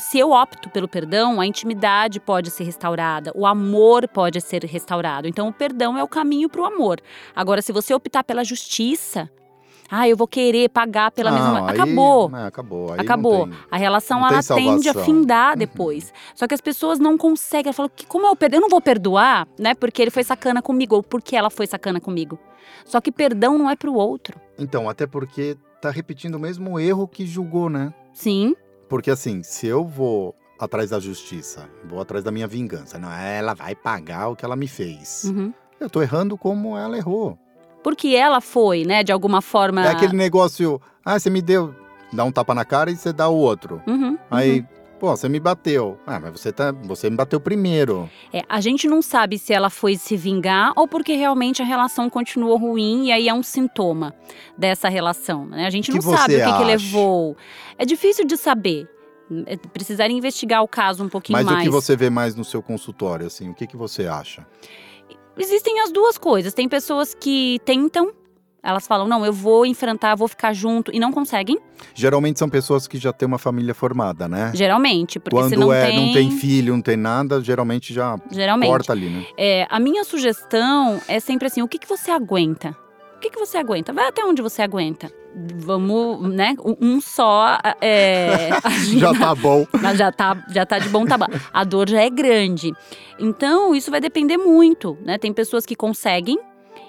se 0.00 0.18
eu 0.18 0.30
opto 0.32 0.68
pelo 0.70 0.88
perdão, 0.88 1.40
a 1.40 1.46
intimidade 1.46 2.20
pode 2.20 2.50
ser 2.50 2.64
restaurada, 2.64 3.32
o 3.34 3.46
amor 3.46 4.06
pode 4.08 4.40
ser 4.40 4.64
restaurado. 4.64 5.26
Então 5.28 5.48
o 5.48 5.52
perdão 5.52 5.96
é 5.96 6.02
o 6.02 6.08
caminho 6.08 6.48
para 6.48 6.60
o 6.62 6.64
amor. 6.66 7.00
Agora, 7.34 7.62
se 7.62 7.72
você 7.72 7.92
optar 7.94 8.24
pela 8.24 8.44
justiça, 8.44 9.30
ah, 9.90 10.06
eu 10.06 10.16
vou 10.18 10.28
querer 10.28 10.68
pagar 10.68 11.10
pela 11.10 11.30
Não, 11.30 11.38
mesma. 11.38 11.70
aí- 11.70 11.74
Acabou. 11.80 12.30
é, 12.36 12.46
acabou. 12.46 12.92
Aí 12.92 13.00
Acabou. 13.00 13.46
tem. 13.48 13.56
A 13.70 13.76
relação 13.78 14.18
ela 14.26 14.42
tende 14.42 14.86
a 14.88 14.92
findar 14.94 15.52
Uhum. 15.52 15.58
depois. 15.58 16.12
Só 16.34 16.46
que 16.46 16.52
as 16.54 16.60
pessoas 16.60 16.98
não 16.98 17.16
conseguem. 17.16 17.68
Elas 17.68 17.76
falam 17.76 17.90
que 17.96 18.04
como 18.06 18.26
eu 18.26 18.36
perdo, 18.36 18.54
eu 18.54 18.60
não 18.60 18.68
vou 18.68 18.82
perdoar, 18.82 19.48
né? 19.58 19.74
Porque 19.74 20.02
ele 20.02 20.10
foi 20.10 20.22
sacana 20.24 20.60
comigo 20.60 20.96
ou 20.96 21.02
porque 21.02 21.34
ela 21.34 21.48
foi 21.48 21.66
sacana 21.66 22.00
comigo. 22.00 22.38
Só 22.84 23.00
que 23.00 23.10
perdão 23.10 23.56
não 23.56 23.70
é 23.70 23.76
pro 23.76 23.94
outro. 23.94 24.38
Então, 24.58 24.90
até 24.90 25.06
porque 25.06 25.56
tá 25.80 25.90
repetindo 25.90 26.34
o 26.34 26.40
mesmo 26.40 26.78
erro 26.78 27.06
que 27.06 27.26
julgou, 27.26 27.68
né? 27.70 27.92
Sim, 28.12 28.54
Porque 28.88 29.10
assim, 29.10 29.42
se 29.42 29.66
eu 29.66 29.84
vou 29.84 30.34
atrás 30.58 30.90
da 30.90 30.98
justiça, 30.98 31.68
vou 31.84 32.00
atrás 32.00 32.24
da 32.24 32.30
minha 32.30 32.46
vingança, 32.46 32.98
não, 32.98 33.12
ela 33.12 33.54
vai 33.54 33.74
pagar 33.74 34.28
o 34.28 34.36
que 34.36 34.44
ela 34.44 34.56
me 34.56 34.66
fez. 34.66 35.24
uhum. 35.24 35.52
Eu 35.78 35.88
tô 35.88 36.02
errando 36.02 36.36
como 36.36 36.76
ela 36.76 36.96
errou. 36.96 37.38
Porque 37.84 38.08
ela 38.08 38.40
foi, 38.40 38.84
né, 38.84 39.04
de 39.04 39.12
alguma 39.12 39.40
forma. 39.40 39.86
É 39.86 39.90
aquele 39.90 40.16
negócio, 40.16 40.80
ah, 41.04 41.18
você 41.18 41.30
me 41.30 41.40
deu, 41.40 41.72
dá 42.12 42.24
um 42.24 42.32
tapa 42.32 42.52
na 42.52 42.64
cara 42.64 42.90
e 42.90 42.96
você 42.96 43.12
dá 43.12 43.28
o 43.28 43.36
outro. 43.36 43.80
Uhum, 43.86 44.18
uhum. 44.30 44.66
Pô, 44.98 45.16
você 45.16 45.28
me 45.28 45.38
bateu. 45.38 45.98
Ah, 46.06 46.18
mas 46.18 46.32
você, 46.32 46.52
tá, 46.52 46.72
você 46.72 47.08
me 47.08 47.16
bateu 47.16 47.40
primeiro. 47.40 48.10
É, 48.32 48.42
a 48.48 48.60
gente 48.60 48.88
não 48.88 49.00
sabe 49.00 49.38
se 49.38 49.52
ela 49.52 49.70
foi 49.70 49.96
se 49.96 50.16
vingar 50.16 50.72
ou 50.74 50.88
porque 50.88 51.14
realmente 51.14 51.62
a 51.62 51.64
relação 51.64 52.10
continuou 52.10 52.56
ruim 52.56 53.06
e 53.06 53.12
aí 53.12 53.28
é 53.28 53.34
um 53.34 53.42
sintoma 53.42 54.14
dessa 54.56 54.88
relação. 54.88 55.46
Né? 55.46 55.66
A 55.66 55.70
gente 55.70 55.90
Que 55.92 55.98
não 55.98 56.02
sabe 56.02 56.36
o 56.36 56.44
que, 56.44 56.58
que 56.58 56.64
levou. 56.64 57.36
É 57.76 57.84
difícil 57.84 58.24
de 58.26 58.36
saber. 58.36 58.88
É, 59.46 59.56
Precisaria 59.56 60.16
investigar 60.16 60.62
o 60.62 60.68
caso 60.68 61.04
um 61.04 61.08
pouquinho 61.08 61.38
Mas 61.38 61.46
mais. 61.46 61.60
o 61.60 61.62
que 61.62 61.70
você 61.70 61.94
vê 61.94 62.10
mais 62.10 62.34
no 62.34 62.44
seu 62.44 62.62
consultório, 62.62 63.26
assim, 63.26 63.48
o 63.50 63.54
que, 63.54 63.66
que 63.66 63.76
você 63.76 64.06
acha? 64.06 64.46
Existem 65.36 65.80
as 65.80 65.92
duas 65.92 66.18
coisas. 66.18 66.52
Tem 66.52 66.68
pessoas 66.68 67.14
que 67.14 67.60
tentam, 67.64 68.12
elas 68.62 68.86
falam, 68.86 69.06
não, 69.06 69.24
eu 69.24 69.32
vou 69.32 69.64
enfrentar, 69.64 70.14
vou 70.14 70.28
ficar 70.28 70.52
junto 70.52 70.94
e 70.94 70.98
não 70.98 71.12
conseguem. 71.12 71.58
Geralmente 71.94 72.38
são 72.38 72.48
pessoas 72.48 72.86
que 72.88 72.98
já 72.98 73.12
têm 73.12 73.26
uma 73.26 73.38
família 73.38 73.74
formada, 73.74 74.28
né? 74.28 74.50
Geralmente, 74.54 75.18
porque 75.18 75.36
se 75.36 75.42
Quando 75.50 75.60
não 75.60 75.72
é, 75.72 75.86
tem. 75.86 76.06
não 76.06 76.12
tem 76.12 76.30
filho, 76.32 76.74
não 76.74 76.82
tem 76.82 76.96
nada, 76.96 77.40
geralmente 77.40 77.94
já 77.94 78.18
Geralmente. 78.30 78.68
corta 78.70 78.92
ali, 78.92 79.08
né? 79.08 79.26
É, 79.36 79.66
a 79.70 79.78
minha 79.78 80.04
sugestão 80.04 81.00
é 81.06 81.20
sempre 81.20 81.46
assim: 81.46 81.62
o 81.62 81.68
que, 81.68 81.78
que 81.78 81.88
você 81.88 82.10
aguenta? 82.10 82.76
O 83.16 83.20
que, 83.20 83.30
que 83.30 83.38
você 83.38 83.58
aguenta? 83.58 83.92
Vai 83.92 84.06
até 84.06 84.24
onde 84.24 84.40
você 84.40 84.62
aguenta. 84.62 85.10
Vamos, 85.56 86.32
né? 86.32 86.54
Um 86.80 87.00
só. 87.00 87.58
É, 87.80 88.50
Já 88.96 89.12
tá 89.18 89.34
bom. 89.34 89.66
Mas 89.80 89.98
já 89.98 90.12
tá, 90.12 90.44
já 90.50 90.64
tá 90.64 90.78
de 90.78 90.88
bom 90.88 91.04
tamanho. 91.04 91.32
A 91.52 91.64
dor 91.64 91.88
já 91.88 92.00
é 92.00 92.08
grande. 92.10 92.72
Então, 93.18 93.74
isso 93.74 93.90
vai 93.90 94.00
depender 94.00 94.36
muito, 94.36 94.96
né? 95.04 95.18
Tem 95.18 95.32
pessoas 95.32 95.66
que 95.66 95.74
conseguem 95.74 96.38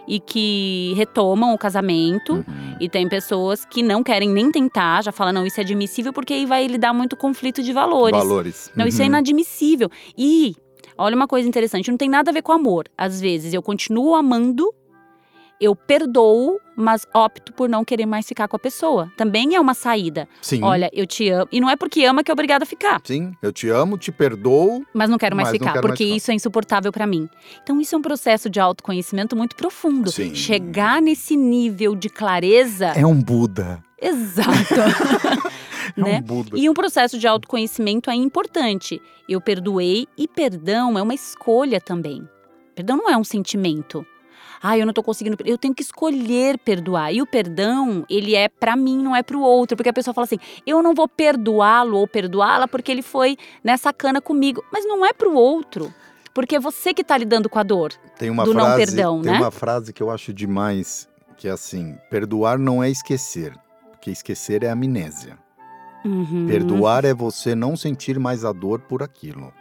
e 0.09 0.19
que 0.19 0.93
retomam 0.97 1.53
o 1.53 1.57
casamento. 1.57 2.33
Uhum. 2.33 2.43
E 2.79 2.89
tem 2.89 3.07
pessoas 3.07 3.63
que 3.63 3.83
não 3.83 4.01
querem 4.01 4.27
nem 4.29 4.51
tentar, 4.51 5.03
já 5.03 5.11
falam, 5.11 5.31
não, 5.31 5.45
isso 5.45 5.59
é 5.59 5.63
admissível, 5.63 6.11
porque 6.11 6.33
aí 6.33 6.45
vai 6.47 6.65
lhe 6.65 6.79
dar 6.79 6.91
muito 6.93 7.15
conflito 7.15 7.61
de 7.61 7.71
valores. 7.71 8.17
Valores. 8.17 8.71
Não, 8.75 8.87
isso 8.87 8.99
é 9.01 9.05
Uhum. 9.05 9.09
inadmissível. 9.09 9.87
E, 10.17 10.55
olha 10.97 11.15
uma 11.15 11.27
coisa 11.27 11.47
interessante, 11.47 11.91
não 11.91 11.97
tem 11.97 12.09
nada 12.09 12.31
a 12.31 12.33
ver 12.33 12.41
com 12.41 12.51
amor. 12.51 12.85
Às 12.97 13.21
vezes 13.21 13.53
eu 13.53 13.61
continuo 13.61 14.15
amando, 14.15 14.73
eu 15.59 15.75
perdoo, 15.75 16.59
mas 16.75 17.05
opto 17.13 17.51
por 17.51 17.67
não 17.67 17.83
querer 17.83 18.05
mais 18.05 18.25
ficar 18.25 18.47
com 18.47 18.55
a 18.55 18.59
pessoa. 18.59 19.11
Também 19.17 19.55
é 19.55 19.59
uma 19.59 19.73
saída. 19.73 20.27
Sim. 20.41 20.63
Olha, 20.63 20.89
eu 20.93 21.05
te 21.05 21.29
amo. 21.29 21.47
E 21.51 21.59
não 21.59 21.69
é 21.69 21.75
porque 21.75 22.03
ama 22.05 22.23
que 22.23 22.31
é 22.31 22.33
obrigada 22.33 22.63
a 22.63 22.65
ficar. 22.65 23.01
Sim, 23.03 23.33
eu 23.41 23.51
te 23.51 23.67
amo, 23.69 23.97
te 23.97 24.11
perdoo. 24.11 24.85
Mas 24.93 25.09
não 25.09 25.17
quero 25.17 25.35
mais 25.35 25.49
ficar, 25.49 25.73
quero 25.73 25.75
mais 25.75 25.91
porque 25.91 26.05
ficar. 26.05 26.15
isso 26.15 26.31
é 26.31 26.33
insuportável 26.33 26.91
pra 26.91 27.05
mim. 27.05 27.27
Então, 27.61 27.81
isso 27.81 27.93
é 27.93 27.97
um 27.97 28.01
processo 28.01 28.49
de 28.49 28.59
autoconhecimento 28.59 29.35
muito 29.35 29.55
profundo. 29.55 30.11
Sim. 30.11 30.33
Chegar 30.33 31.01
nesse 31.01 31.35
nível 31.35 31.95
de 31.95 32.09
clareza. 32.09 32.87
É 32.95 33.05
um 33.05 33.21
Buda. 33.21 33.83
Exato. 34.01 34.49
É 35.97 36.01
né? 36.01 36.17
um 36.19 36.21
Buda. 36.21 36.51
E 36.53 36.69
um 36.69 36.73
processo 36.73 37.17
de 37.17 37.27
autoconhecimento 37.27 38.11
é 38.11 38.15
importante. 38.15 39.01
Eu 39.27 39.41
perdoei 39.41 40.07
e 40.15 40.27
perdão 40.27 40.99
é 40.99 41.01
uma 41.01 41.15
escolha 41.15 41.81
também. 41.81 42.27
Perdão 42.75 42.97
não 42.97 43.09
é 43.09 43.17
um 43.17 43.23
sentimento. 43.23 44.05
Ah, 44.61 44.77
eu 44.77 44.85
não 44.85 44.93
tô 44.93 45.01
conseguindo. 45.01 45.37
Eu 45.45 45.57
tenho 45.57 45.73
que 45.73 45.81
escolher 45.81 46.57
perdoar. 46.57 47.13
E 47.13 47.21
o 47.21 47.25
perdão, 47.25 48.05
ele 48.09 48.35
é 48.35 48.49
pra 48.49 48.75
mim, 48.75 49.01
não 49.01 49.15
é 49.15 49.23
pro 49.23 49.41
outro. 49.41 49.77
Porque 49.77 49.89
a 49.89 49.93
pessoa 49.93 50.13
fala 50.13 50.25
assim: 50.25 50.39
eu 50.65 50.83
não 50.83 50.93
vou 50.93 51.07
perdoá-lo 51.07 51.97
ou 51.97 52.07
perdoá-la 52.07 52.67
porque 52.67 52.91
ele 52.91 53.01
foi 53.01 53.37
nessa 53.63 53.93
cana 53.93 54.21
comigo. 54.21 54.63
Mas 54.71 54.85
não 54.85 55.05
é 55.05 55.13
pro 55.13 55.33
outro. 55.33 55.93
Porque 56.33 56.55
é 56.55 56.59
você 56.59 56.93
que 56.93 57.03
tá 57.03 57.17
lidando 57.17 57.49
com 57.49 57.59
a 57.59 57.63
dor. 57.63 57.93
Tem 58.17 58.29
uma 58.29 58.43
do 58.43 58.53
não 58.53 58.65
frase, 58.65 58.85
perdão, 58.85 59.21
tem 59.21 59.31
né? 59.31 59.39
uma 59.39 59.51
frase 59.51 59.91
que 59.91 60.01
eu 60.01 60.11
acho 60.11 60.33
demais, 60.33 61.07
que 61.37 61.47
é 61.47 61.51
assim: 61.51 61.97
perdoar 62.09 62.59
não 62.59 62.83
é 62.83 62.89
esquecer, 62.89 63.53
porque 63.91 64.11
esquecer 64.11 64.63
é 64.63 64.69
amnésia. 64.69 65.37
Uhum. 66.05 66.47
Perdoar 66.47 67.03
é 67.03 67.13
você 67.13 67.53
não 67.53 67.75
sentir 67.75 68.19
mais 68.19 68.45
a 68.45 68.53
dor 68.53 68.79
por 68.79 69.03
aquilo. 69.03 69.51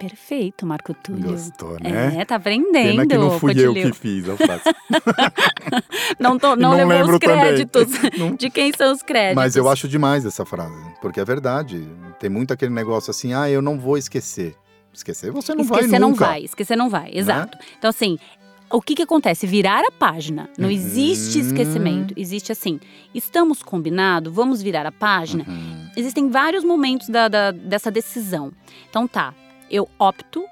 Perfeito, 0.00 0.64
Marco 0.64 0.94
Túlio. 0.94 1.32
Gostou, 1.32 1.76
né? 1.78 2.16
É, 2.18 2.24
tá 2.24 2.36
aprendendo. 2.36 2.72
Pena 2.72 3.06
que 3.06 3.18
não 3.18 3.38
fui 3.38 3.52
eu 3.56 3.74
que 3.74 3.92
fiz 3.92 4.26
a 4.28 4.36
frase. 4.36 4.62
Não, 6.18 6.38
tô, 6.38 6.56
não, 6.56 6.76
Não 6.76 6.88
levou 6.88 7.14
os 7.14 7.18
créditos. 7.18 7.86
De 8.38 8.50
quem 8.50 8.72
são 8.76 8.92
os 8.92 9.02
créditos? 9.02 9.36
Mas 9.36 9.56
eu 9.56 9.68
acho 9.68 9.86
demais 9.88 10.24
essa 10.24 10.44
frase, 10.44 10.74
porque 11.00 11.20
é 11.20 11.24
verdade. 11.24 11.86
Tem 12.18 12.28
muito 12.28 12.52
aquele 12.52 12.72
negócio 12.72 13.10
assim, 13.10 13.32
ah, 13.32 13.48
eu 13.48 13.62
não 13.62 13.78
vou 13.78 13.96
esquecer. 13.96 14.54
Esquecer 14.92 15.30
você 15.30 15.54
não 15.54 15.62
esquecer 15.62 15.88
vai 15.88 15.98
não 16.00 16.10
nunca. 16.10 16.26
vai, 16.26 16.42
esquecer 16.44 16.76
não 16.76 16.88
vai, 16.90 17.10
exato. 17.14 17.56
Então, 17.78 17.88
assim, 17.88 18.18
o 18.70 18.80
que 18.82 18.94
que 18.96 19.02
acontece? 19.02 19.46
Virar 19.46 19.82
a 19.86 19.90
página. 19.92 20.48
Não 20.58 20.68
Uhum. 20.68 20.74
existe 20.74 21.38
esquecimento. 21.38 22.12
Existe 22.16 22.50
assim, 22.52 22.80
estamos 23.14 23.62
combinados, 23.62 24.32
vamos 24.34 24.60
virar 24.60 24.84
a 24.86 24.92
página. 24.92 25.44
Uhum. 25.46 25.90
Existem 25.96 26.28
vários 26.28 26.64
momentos 26.64 27.08
da- 27.08 27.28
da- 27.28 27.52
dessa 27.52 27.90
decisão. 27.90 28.52
Então, 28.90 29.06
tá, 29.06 29.32
eu 29.70 29.88
opto 29.98 30.44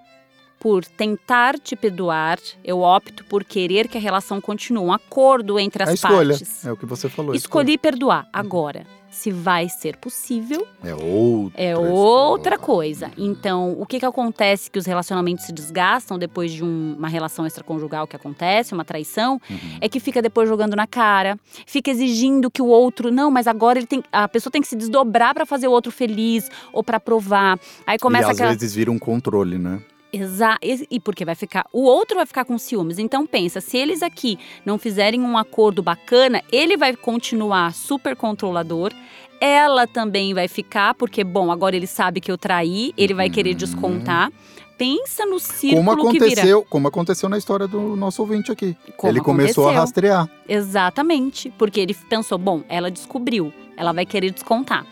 por 0.58 0.84
tentar 0.84 1.58
te 1.58 1.76
perdoar, 1.76 2.38
eu 2.64 2.80
opto 2.80 3.24
por 3.24 3.44
querer 3.44 3.88
que 3.88 3.96
a 3.96 4.00
relação 4.00 4.40
continue, 4.40 4.82
um 4.84 4.92
acordo 4.92 5.58
entre 5.58 5.82
as 5.82 5.90
a 5.90 5.94
escolha, 5.94 6.30
partes. 6.34 6.64
é 6.66 6.72
o 6.72 6.76
que 6.76 6.86
você 6.86 7.08
falou. 7.08 7.32
a 7.32 7.36
Escolhi 7.36 7.78
perdoar. 7.78 8.28
Agora, 8.32 8.84
se 9.10 9.30
vai 9.30 9.68
ser 9.68 9.96
possível, 9.96 10.66
escolha. 10.84 10.90
É 10.90 10.94
outra 10.94 11.62
é 11.62 11.70
história. 11.72 11.92
outra 11.94 12.58
coisa. 12.58 13.10
Então, 13.16 13.72
o 13.80 13.86
que 13.86 13.98
que 13.98 14.04
acontece 14.04 14.70
que 14.70 14.78
os 14.78 14.84
relacionamentos 14.86 15.46
se 15.46 15.52
desgastam 15.52 16.18
depois 16.18 16.52
de 16.52 16.62
um- 16.64 16.94
uma 16.98 17.08
relação 17.08 17.46
extraconjugal 17.46 18.06
que 18.06 18.14
acontece, 18.16 18.74
uma 18.74 18.84
traição, 18.84 19.40
Uhum. 19.48 19.58
é 19.80 19.88
que 19.88 19.98
fica 19.98 20.20
depois 20.20 20.48
jogando 20.48 20.76
na 20.76 20.86
cara, 20.86 21.38
fica 21.66 21.90
exigindo 21.90 22.50
que 22.50 22.60
o 22.60 22.66
outro, 22.66 23.10
não, 23.10 23.30
mas 23.30 23.46
agora 23.46 23.78
ele 23.78 23.86
tem, 23.86 24.02
a 24.12 24.28
pessoa 24.28 24.50
tem 24.52 24.60
que 24.60 24.68
se 24.68 24.76
desdobrar 24.76 25.34
pra 25.34 25.46
fazer 25.46 25.68
o 25.68 25.72
outro 25.72 25.90
feliz 25.90 26.50
ou 26.72 26.82
pra 26.84 27.00
provar. 27.00 27.58
Aí 27.86 27.98
começa 27.98 28.28
e 28.28 28.30
às 28.32 28.36
aquela 28.36 28.52
vezes 28.52 28.74
vira 28.74 28.90
um 28.92 28.98
controle, 28.98 29.56
né? 29.58 29.80
Exa 30.12 30.56
e 30.62 30.98
porque 30.98 31.24
vai 31.24 31.34
ficar, 31.34 31.66
o 31.72 31.82
outro 31.82 32.16
vai 32.16 32.26
ficar 32.26 32.44
com 32.44 32.56
ciúmes. 32.56 32.98
Então 32.98 33.26
pensa, 33.26 33.60
se 33.60 33.76
eles 33.76 34.02
aqui 34.02 34.38
não 34.64 34.78
fizerem 34.78 35.20
um 35.20 35.36
acordo 35.36 35.82
bacana, 35.82 36.42
ele 36.50 36.76
vai 36.76 36.96
continuar 36.96 37.74
super 37.74 38.16
controlador. 38.16 38.92
Ela 39.40 39.86
também 39.86 40.34
vai 40.34 40.48
ficar, 40.48 40.94
porque 40.94 41.22
bom, 41.22 41.52
agora 41.52 41.76
ele 41.76 41.86
sabe 41.86 42.20
que 42.20 42.30
eu 42.30 42.36
traí, 42.38 42.92
ele 42.96 43.14
vai 43.14 43.30
querer 43.30 43.50
Uhum. 43.50 43.56
descontar. 43.56 44.32
Pensa 44.76 45.26
no 45.26 45.40
círculo 45.40 45.84
Como 45.84 45.90
aconteceu, 46.08 46.64
como 46.64 46.88
aconteceu 46.88 47.28
na 47.28 47.36
história 47.36 47.66
do 47.66 47.96
nosso 47.96 48.22
ouvinte 48.22 48.50
aqui. 48.52 48.76
Como 48.96 49.12
ele 49.12 49.20
começou 49.20 49.64
a 49.64 49.72
aconteceu. 49.72 49.80
rastrear. 49.80 50.30
Exatamente, 50.48 51.52
porque 51.58 51.80
ele 51.80 51.94
pensou, 52.08 52.38
bom, 52.38 52.62
ela 52.68 52.90
descobriu, 52.90 53.52
ela 53.76 53.92
vai 53.92 54.06
querer 54.06 54.30
descontar. 54.30 54.86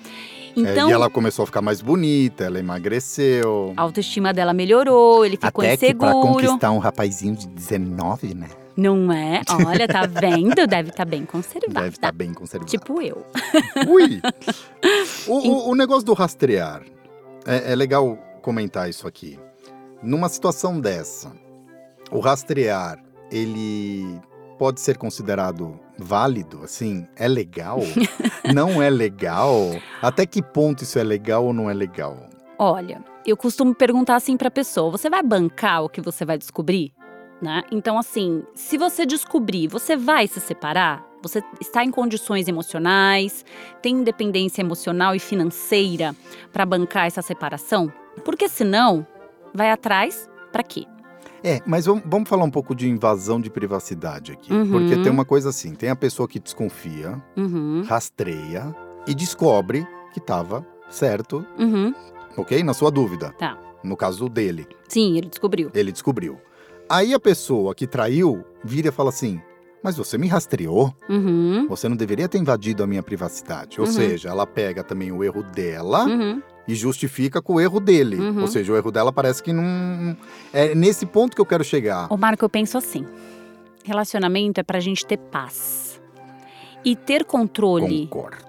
É, 0.56 0.60
Então, 0.60 0.88
e 0.88 0.92
ela 0.92 1.10
começou 1.10 1.42
a 1.42 1.46
ficar 1.46 1.60
mais 1.62 1.80
bonita, 1.80 2.44
ela 2.44 2.58
emagreceu. 2.58 3.74
a 3.76 3.82
autoestima 3.82 4.32
dela 4.32 4.52
melhorou, 4.52 5.24
ele 5.24 5.36
ficou 5.36 5.64
Até 5.64 5.76
que 5.76 5.94
pra 5.94 6.08
inseguro. 6.08 6.32
conquistar 6.34 6.70
um 6.70 6.78
rapazinho 6.78 7.36
de 7.36 7.46
19, 7.46 8.34
né? 8.34 8.48
Não 8.76 9.10
é? 9.10 9.40
Olha, 9.66 9.86
tá 9.88 10.04
vendo? 10.06 10.66
Deve 10.66 10.90
estar 10.90 11.04
bem 11.06 11.24
conservado. 11.24 11.72
Deve 11.74 11.88
estar 11.96 12.12
bem 12.12 12.32
conservado. 12.34 12.70
Tipo 12.70 13.00
eu. 13.02 13.24
Ui! 13.88 14.20
O, 15.26 15.32
o- 15.34 15.70
o 15.70 15.74
negócio 15.74 16.04
do 16.04 16.12
rastrear, 16.12 16.82
é, 17.44 17.72
é 17.72 17.74
legal 17.74 18.16
comentar 18.42 18.88
isso 18.88 19.08
aqui. 19.08 19.38
Numa 20.02 20.28
situação 20.28 20.78
dessa, 20.80 21.32
o 22.10 22.20
rastrear, 22.20 23.02
ele 23.30 24.04
pode 24.58 24.80
ser 24.80 24.96
considerado 24.96 25.78
válido? 25.98 26.62
Assim, 26.62 27.06
é 27.16 27.28
legal? 27.28 27.80
não 28.54 28.80
é 28.80 28.90
legal? 28.90 29.70
Até 30.00 30.26
que 30.26 30.42
ponto 30.42 30.82
isso 30.82 30.98
é 30.98 31.04
legal 31.04 31.44
ou 31.44 31.52
não 31.52 31.70
é 31.70 31.74
legal? 31.74 32.28
Olha, 32.58 33.04
eu 33.26 33.36
costumo 33.36 33.74
perguntar 33.74 34.16
assim 34.16 34.36
pra 34.36 34.50
pessoa: 34.50 34.90
você 34.90 35.10
vai 35.10 35.22
bancar 35.22 35.84
o 35.84 35.88
que 35.88 36.00
você 36.00 36.24
vai 36.24 36.38
descobrir? 36.38 36.92
Né? 37.40 37.62
Então, 37.70 37.98
assim, 37.98 38.42
se 38.54 38.78
você 38.78 39.04
descobrir, 39.04 39.68
você 39.68 39.94
vai 39.94 40.26
se 40.26 40.40
separar? 40.40 41.04
Você 41.22 41.42
está 41.60 41.84
em 41.84 41.90
condições 41.90 42.48
emocionais, 42.48 43.44
tem 43.82 43.96
independência 43.96 44.62
emocional 44.62 45.14
e 45.14 45.18
financeira 45.18 46.14
pra 46.52 46.64
bancar 46.64 47.06
essa 47.06 47.20
separação? 47.20 47.92
Porque 48.24 48.48
senão, 48.48 49.06
vai 49.52 49.70
atrás 49.70 50.30
pra 50.50 50.62
quê? 50.62 50.86
É, 51.48 51.62
mas 51.64 51.86
vamos, 51.86 52.02
vamos 52.04 52.28
falar 52.28 52.44
um 52.44 52.50
pouco 52.50 52.74
de 52.74 52.88
invasão 52.88 53.40
de 53.40 53.48
privacidade 53.48 54.32
aqui. 54.32 54.52
Uhum. 54.52 54.68
Porque 54.70 54.96
tem 54.96 55.12
uma 55.12 55.24
coisa 55.24 55.50
assim: 55.50 55.74
tem 55.74 55.88
a 55.90 55.94
pessoa 55.96 56.26
que 56.26 56.40
desconfia, 56.40 57.22
Uhum, 57.36 57.84
rastreia 57.86 58.74
e 59.06 59.14
descobre 59.14 59.86
que 60.12 60.18
estava 60.18 60.66
certo, 60.90 61.46
uhum. 61.58 61.94
ok? 62.36 62.62
Na 62.64 62.74
sua 62.74 62.90
dúvida. 62.90 63.32
Tá. 63.38 63.56
No 63.84 63.96
caso 63.96 64.28
dele, 64.28 64.66
Sim, 64.88 65.16
ele 65.16 65.28
descobriu. 65.28 65.70
ele 65.72 65.92
descobriu. 65.92 66.40
Aí 66.88 67.14
a 67.14 67.20
pessoa 67.20 67.74
que 67.74 67.86
traiu 67.86 68.44
vira 68.64 68.88
e 68.88 68.92
fala 68.92 69.10
assim: 69.10 69.40
Mas 69.84 69.96
você 69.96 70.18
me 70.18 70.26
rastreou? 70.26 70.92
Uhum, 71.08 71.66
Você 71.68 71.88
não 71.88 71.96
deveria 71.96 72.28
ter 72.28 72.38
invadido 72.38 72.82
a 72.82 72.86
minha 72.88 73.02
privacidade. 73.04 73.80
Ou 73.80 73.86
Uhum. 73.86 73.92
seja, 73.92 74.30
ela 74.30 74.46
pega 74.46 74.82
também 74.82 75.12
o 75.12 75.22
erro 75.22 75.44
dela 75.44 76.06
uhum. 76.06 76.42
E 76.66 76.74
justifica 76.74 77.40
com 77.40 77.54
o 77.54 77.60
erro 77.60 77.80
dele. 77.80 78.16
Uhum. 78.16 78.42
Ou 78.42 78.46
seja, 78.46 78.72
o 78.72 78.76
erro 78.76 78.90
dela 78.90 79.12
parece 79.12 79.42
que 79.42 79.52
não. 79.52 80.16
É 80.52 80.74
nesse 80.74 81.06
ponto 81.06 81.34
que 81.34 81.40
eu 81.40 81.46
quero 81.46 81.64
chegar. 81.64 82.12
Ô, 82.12 82.16
Marco, 82.16 82.44
eu 82.44 82.48
penso 82.48 82.76
assim. 82.76 83.06
Relacionamento 83.84 84.60
é 84.60 84.64
pra 84.64 84.80
gente 84.80 85.06
ter 85.06 85.16
paz. 85.16 86.00
E 86.84 86.94
ter 86.94 87.24
controle 87.24 88.06
Concordo. 88.06 88.44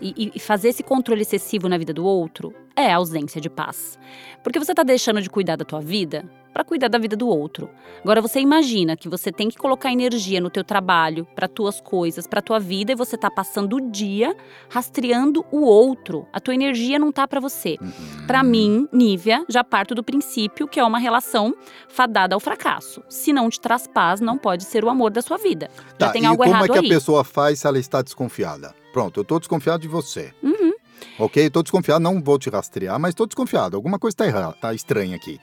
e, 0.00 0.32
e 0.34 0.38
fazer 0.38 0.68
esse 0.68 0.82
controle 0.82 1.22
excessivo 1.22 1.68
na 1.68 1.76
vida 1.76 1.92
do 1.92 2.04
outro 2.04 2.54
é 2.76 2.92
ausência 2.92 3.40
de 3.40 3.50
paz. 3.50 3.98
Porque 4.42 4.58
você 4.58 4.74
tá 4.74 4.82
deixando 4.82 5.20
de 5.20 5.30
cuidar 5.30 5.56
da 5.56 5.64
tua 5.64 5.80
vida 5.80 6.24
para 6.52 6.64
cuidar 6.64 6.88
da 6.88 6.98
vida 6.98 7.16
do 7.16 7.26
outro. 7.28 7.70
Agora 8.02 8.20
você 8.20 8.38
imagina 8.38 8.94
que 8.96 9.08
você 9.08 9.32
tem 9.32 9.48
que 9.48 9.56
colocar 9.56 9.90
energia 9.90 10.40
no 10.40 10.50
teu 10.50 10.62
trabalho, 10.62 11.26
para 11.34 11.48
tuas 11.48 11.80
coisas, 11.80 12.26
para 12.26 12.42
tua 12.42 12.58
vida 12.60 12.92
e 12.92 12.94
você 12.94 13.16
tá 13.16 13.30
passando 13.30 13.76
o 13.76 13.90
dia 13.90 14.36
rastreando 14.68 15.44
o 15.50 15.62
outro. 15.62 16.26
A 16.32 16.40
tua 16.40 16.54
energia 16.54 16.98
não 16.98 17.10
tá 17.10 17.26
para 17.26 17.40
você. 17.40 17.78
Uhum. 17.80 18.26
Para 18.26 18.42
mim, 18.42 18.86
Nívia, 18.92 19.44
já 19.48 19.64
parto 19.64 19.94
do 19.94 20.02
princípio 20.04 20.68
que 20.68 20.78
é 20.78 20.84
uma 20.84 20.98
relação 20.98 21.54
fadada 21.88 22.34
ao 22.34 22.40
fracasso. 22.40 23.02
Se 23.08 23.32
não 23.32 23.48
te 23.48 23.60
traz 23.60 23.86
paz, 23.86 24.20
não 24.20 24.36
pode 24.36 24.64
ser 24.64 24.84
o 24.84 24.90
amor 24.90 25.10
da 25.10 25.22
sua 25.22 25.38
vida. 25.38 25.70
Já 25.98 26.06
Tá, 26.08 26.12
tem 26.12 26.24
e 26.24 26.26
algo 26.26 26.42
como 26.42 26.54
errado 26.54 26.64
é 26.64 26.72
que 26.72 26.78
aí. 26.80 26.86
a 26.86 26.94
pessoa 26.94 27.24
faz 27.24 27.60
se 27.60 27.66
ela 27.66 27.78
está 27.78 28.02
desconfiada? 28.02 28.74
Pronto, 28.92 29.20
eu 29.20 29.24
tô 29.24 29.38
desconfiado 29.38 29.80
de 29.80 29.88
você. 29.88 30.34
Uhum. 30.42 30.71
Ok? 31.18 31.50
Tô 31.50 31.62
desconfiado, 31.62 32.02
não 32.02 32.22
vou 32.22 32.38
te 32.38 32.50
rastrear, 32.50 32.98
mas 32.98 33.14
tô 33.14 33.26
desconfiado. 33.26 33.76
Alguma 33.76 33.98
coisa 33.98 34.16
tá 34.16 34.26
errada, 34.26 34.52
tá 34.54 34.74
estranha 34.74 35.16
aqui. 35.16 35.38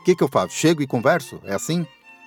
O 0.00 0.04
que 0.04 0.14
que 0.14 0.22
eu 0.22 0.28
faço? 0.28 0.54
Chego 0.54 0.82
e 0.82 0.86
converso? 0.86 1.40
É 1.44 1.54
assim? 1.54 1.86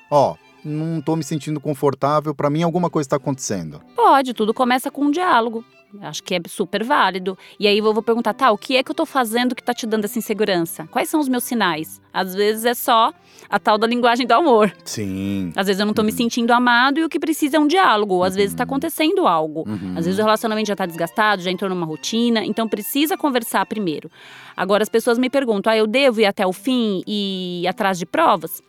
Ó, 0.09 0.35
não 0.63 1.01
tô 1.01 1.15
me 1.15 1.23
sentindo 1.23 1.59
confortável, 1.59 2.33
pra 2.33 2.49
mim 2.49 2.63
alguma 2.63 2.89
coisa 2.89 3.09
tá 3.09 3.15
acontecendo. 3.15 3.81
Pode, 3.95 4.33
tudo 4.33 4.53
começa 4.53 4.91
com 4.91 5.05
um 5.05 5.11
diálogo. 5.11 5.63
Acho 6.01 6.23
que 6.23 6.35
é 6.35 6.39
super 6.47 6.83
válido. 6.83 7.37
E 7.59 7.67
aí 7.67 7.77
eu 7.77 7.93
vou 7.93 8.01
perguntar, 8.01 8.33
tá, 8.33 8.51
o 8.51 8.57
que 8.57 8.77
é 8.77 8.83
que 8.83 8.91
eu 8.91 8.95
tô 8.95 9.05
fazendo 9.05 9.53
que 9.55 9.61
tá 9.63 9.73
te 9.73 9.85
dando 9.85 10.05
essa 10.05 10.17
insegurança? 10.17 10.87
Quais 10.87 11.09
são 11.09 11.19
os 11.19 11.27
meus 11.27 11.43
sinais? 11.43 12.01
Às 12.13 12.33
vezes 12.33 12.65
é 12.65 12.73
só 12.73 13.11
a 13.49 13.59
tal 13.59 13.77
da 13.77 13.85
linguagem 13.85 14.25
do 14.25 14.31
amor. 14.33 14.73
Sim. 14.85 15.51
Às 15.55 15.67
vezes 15.67 15.79
eu 15.79 15.85
não 15.85 15.93
tô 15.93 16.03
me 16.03 16.11
Uhum. 16.11 16.17
sentindo 16.17 16.51
amado 16.51 16.99
e 16.99 17.03
o 17.03 17.09
que 17.09 17.19
precisa 17.19 17.57
é 17.57 17.59
um 17.59 17.67
diálogo. 17.67 18.23
Às 18.23 18.35
vezes 18.35 18.55
tá 18.55 18.63
Uhum. 18.63 18.69
acontecendo 18.69 19.27
algo. 19.27 19.63
Uhum. 19.67 19.93
Às 19.97 20.05
vezes 20.05 20.19
o 20.19 20.23
relacionamento 20.23 20.67
já 20.67 20.75
tá 20.75 20.85
desgastado, 20.85 21.41
já 21.41 21.51
entrou 21.51 21.69
numa 21.69 21.85
rotina, 21.85 22.45
então 22.45 22.67
precisa 22.67 23.17
conversar 23.17 23.65
primeiro. 23.65 24.09
Agora 24.55 24.83
as 24.83 24.89
pessoas 24.89 25.17
me 25.17 25.29
perguntam: 25.29 25.71
ah, 25.73 25.77
eu 25.77 25.87
devo 25.87 26.21
ir 26.21 26.25
até 26.25 26.45
o 26.47 26.53
fim 26.53 27.03
e 27.05 27.61
ir 27.63 27.67
atrás 27.67 27.97
de 27.99 28.05
provas? 28.05 28.61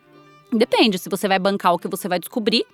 Depende, 0.53 0.99
se 0.99 1.09
você 1.09 1.27
vai 1.29 1.39
bancar 1.39 1.73
o 1.73 1.79
que 1.79 1.89
você 1.89 2.09
vai 2.09 2.19
descobrir. 2.19 2.65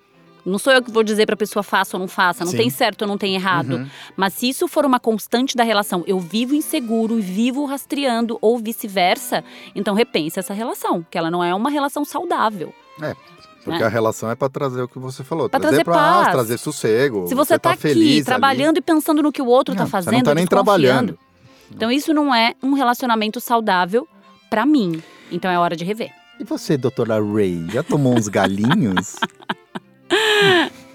Não 0.44 0.58
sou 0.58 0.72
eu 0.72 0.82
que 0.82 0.90
vou 0.90 1.02
dizer 1.02 1.26
pra 1.26 1.36
pessoa 1.36 1.62
faça 1.62 1.96
ou 1.96 2.00
não 2.00 2.08
faça, 2.08 2.44
não 2.44 2.52
Sim. 2.52 2.58
tem 2.58 2.70
certo 2.70 3.02
ou 3.02 3.08
não 3.08 3.18
tem 3.18 3.34
errado. 3.34 3.76
Uhum. 3.76 3.86
Mas 4.16 4.34
se 4.34 4.48
isso 4.48 4.66
for 4.66 4.84
uma 4.84 4.98
constante 4.98 5.56
da 5.56 5.62
relação, 5.62 6.04
eu 6.06 6.18
vivo 6.18 6.54
inseguro 6.54 7.18
e 7.18 7.22
vivo 7.22 7.64
rastreando 7.64 8.38
ou 8.40 8.58
vice-versa, 8.58 9.44
então 9.74 9.94
repense 9.94 10.38
essa 10.38 10.54
relação, 10.54 11.04
que 11.10 11.18
ela 11.18 11.30
não 11.30 11.42
é 11.42 11.54
uma 11.54 11.70
relação 11.70 12.04
saudável. 12.04 12.72
Porque 13.68 13.80
né? 13.80 13.86
a 13.86 13.88
relação 13.88 14.30
é 14.30 14.34
pra 14.34 14.48
trazer 14.48 14.82
o 14.82 14.88
que 14.88 14.98
você 14.98 15.22
falou. 15.22 15.48
Pra 15.48 15.60
trazer 15.60 15.84
paz, 15.84 15.96
paz. 15.96 16.28
trazer 16.28 16.58
sossego. 16.58 17.26
Se 17.28 17.34
você, 17.34 17.58
tá, 17.58 17.76
feliz 17.76 18.16
aqui 18.16 18.24
trabalhando 18.24 18.78
e 18.78 18.80
pensando 18.80 19.22
no 19.22 19.30
que 19.30 19.42
o 19.42 19.46
outro 19.46 19.72
ali. 19.72 19.78
tá 19.78 19.84
Não, 19.84 19.90
fazendo, 19.90 20.10
Você 20.10 20.16
não 20.16 20.22
tá 20.22 20.34
nem 20.34 20.46
trabalhando. 20.46 21.18
Então 21.70 21.92
isso 21.92 22.14
não 22.14 22.34
é 22.34 22.54
um 22.62 22.72
relacionamento 22.72 23.40
saudável 23.40 24.08
pra 24.48 24.64
mim. 24.64 25.02
Então 25.30 25.50
é 25.50 25.58
hora 25.58 25.76
de 25.76 25.84
rever. 25.84 26.10
E 26.40 26.44
você, 26.44 26.78
doutora 26.78 27.20
Ray, 27.20 27.66
já 27.70 27.82
tomou 27.82 28.16
uns 28.16 28.28
galinhos? 28.28 29.16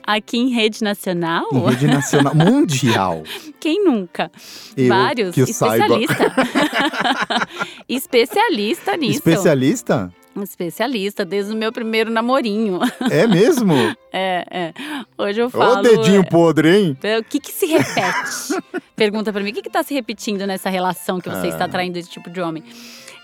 Aqui 0.06 0.38
em 0.38 0.50
rede 0.50 0.84
nacional, 0.84 1.46
em 1.54 1.60
rede 1.70 1.88
nacional, 1.88 2.36
mundial. 2.36 3.24
quem 3.60 3.86
nunca? 3.86 4.30
Eu 4.76 4.90
Vários. 4.90 5.34
que. 5.34 5.42
Especialista. 5.42 6.34
Especialista 7.88 8.98
nisso. 8.98 9.20
Especialista? 9.20 10.14
Especialista, 10.42 11.24
desde 11.24 11.54
o 11.54 11.56
meu 11.56 11.72
primeiro 11.72 12.10
namorinho. 12.10 12.80
É 13.10 13.26
mesmo? 13.28 13.74
É, 14.16 14.46
é. 14.52 14.74
Hoje 15.18 15.42
eu 15.42 15.50
falo. 15.50 15.80
Ô, 15.80 15.82
dedinho 15.82 16.24
podre, 16.30 16.70
hein? 16.70 16.98
é, 17.02 17.18
O 17.18 17.24
que 17.24 17.40
que 17.40 17.52
se 17.52 17.66
repete? 17.66 18.62
Pergunta 18.96 19.34
pra 19.34 19.42
mim, 19.42 19.50
o 19.50 19.54
que 19.56 19.64
que 19.64 19.72
tá 19.72 19.82
se 19.82 19.92
repetindo 19.92 20.46
nessa 20.46 20.70
relação 20.70 21.20
que 21.20 21.28
você 21.28 21.48
Ah. 21.48 21.50
está 21.50 21.68
traindo 21.68 21.98
esse 21.98 22.12
tipo 22.12 22.30
de 22.30 22.40
homem? 22.40 22.64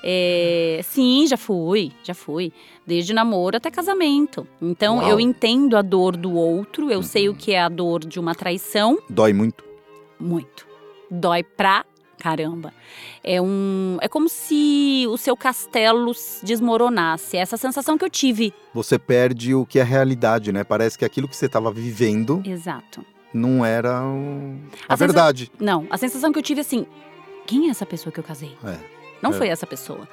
É, 0.03 0.79
sim, 0.83 1.25
já 1.27 1.38
fui, 1.38 1.91
já 2.03 2.13
fui. 2.13 2.51
Desde 2.85 3.13
namoro 3.13 3.57
até 3.57 3.69
casamento. 3.69 4.47
Então, 4.62 4.97
Uau. 4.97 5.09
eu 5.09 5.19
entendo 5.19 5.75
a 5.77 5.81
dor 5.81 6.15
do 6.17 6.33
outro, 6.33 6.89
eu 6.89 7.03
sei 7.03 7.27
Uhum. 7.29 7.35
o 7.35 7.38
que 7.38 7.51
é 7.51 7.62
a 7.62 7.69
dor 7.69 7.99
de 8.05 8.19
uma 8.19 8.33
traição, 8.33 8.97
Dói 9.09 9.33
muito. 9.33 9.63
muito. 10.19 10.65
Dói 11.12 11.43
pra 11.43 11.85
caramba. 12.17 12.73
É 13.23 13.41
um, 13.41 13.97
é 14.01 14.07
como 14.07 14.27
se 14.27 15.05
o 15.09 15.17
seu 15.17 15.38
castelo 15.38 16.12
desmoronasse. 16.43 17.38
É 17.38 17.39
essa 17.41 17.55
sensação 17.57 17.97
que 17.97 18.03
eu 18.03 18.09
tive. 18.09 18.53
Você 18.73 18.99
perde 18.99 19.53
o 19.55 19.65
que 19.65 19.79
é 19.79 19.83
realidade, 19.83 20.51
né? 20.51 20.63
Parece 20.63 20.97
que 20.97 21.05
aquilo 21.05 21.27
que 21.27 21.35
você 21.35 21.45
estava 21.45 21.71
vivendo 21.71 22.41
Exato. 22.45 23.05
não 23.33 23.63
era 23.65 24.01
o- 24.03 24.59
a 24.88 24.95
vezes 24.95 24.99
verdade. 25.13 25.51
Não, 25.59 25.88
a 25.89 25.97
sensação 25.97 26.31
que 26.31 26.39
eu 26.39 26.43
tive 26.43 26.59
assim, 26.62 26.85
quem 27.45 27.67
é 27.67 27.69
essa 27.69 27.85
pessoa 27.85 28.12
que 28.12 28.19
eu 28.19 28.23
casei? 28.23 28.51
É. 28.65 28.98
Não 29.21 29.32
É. 29.32 29.34
foi 29.34 29.47
essa 29.49 29.65
pessoa. 29.67 30.08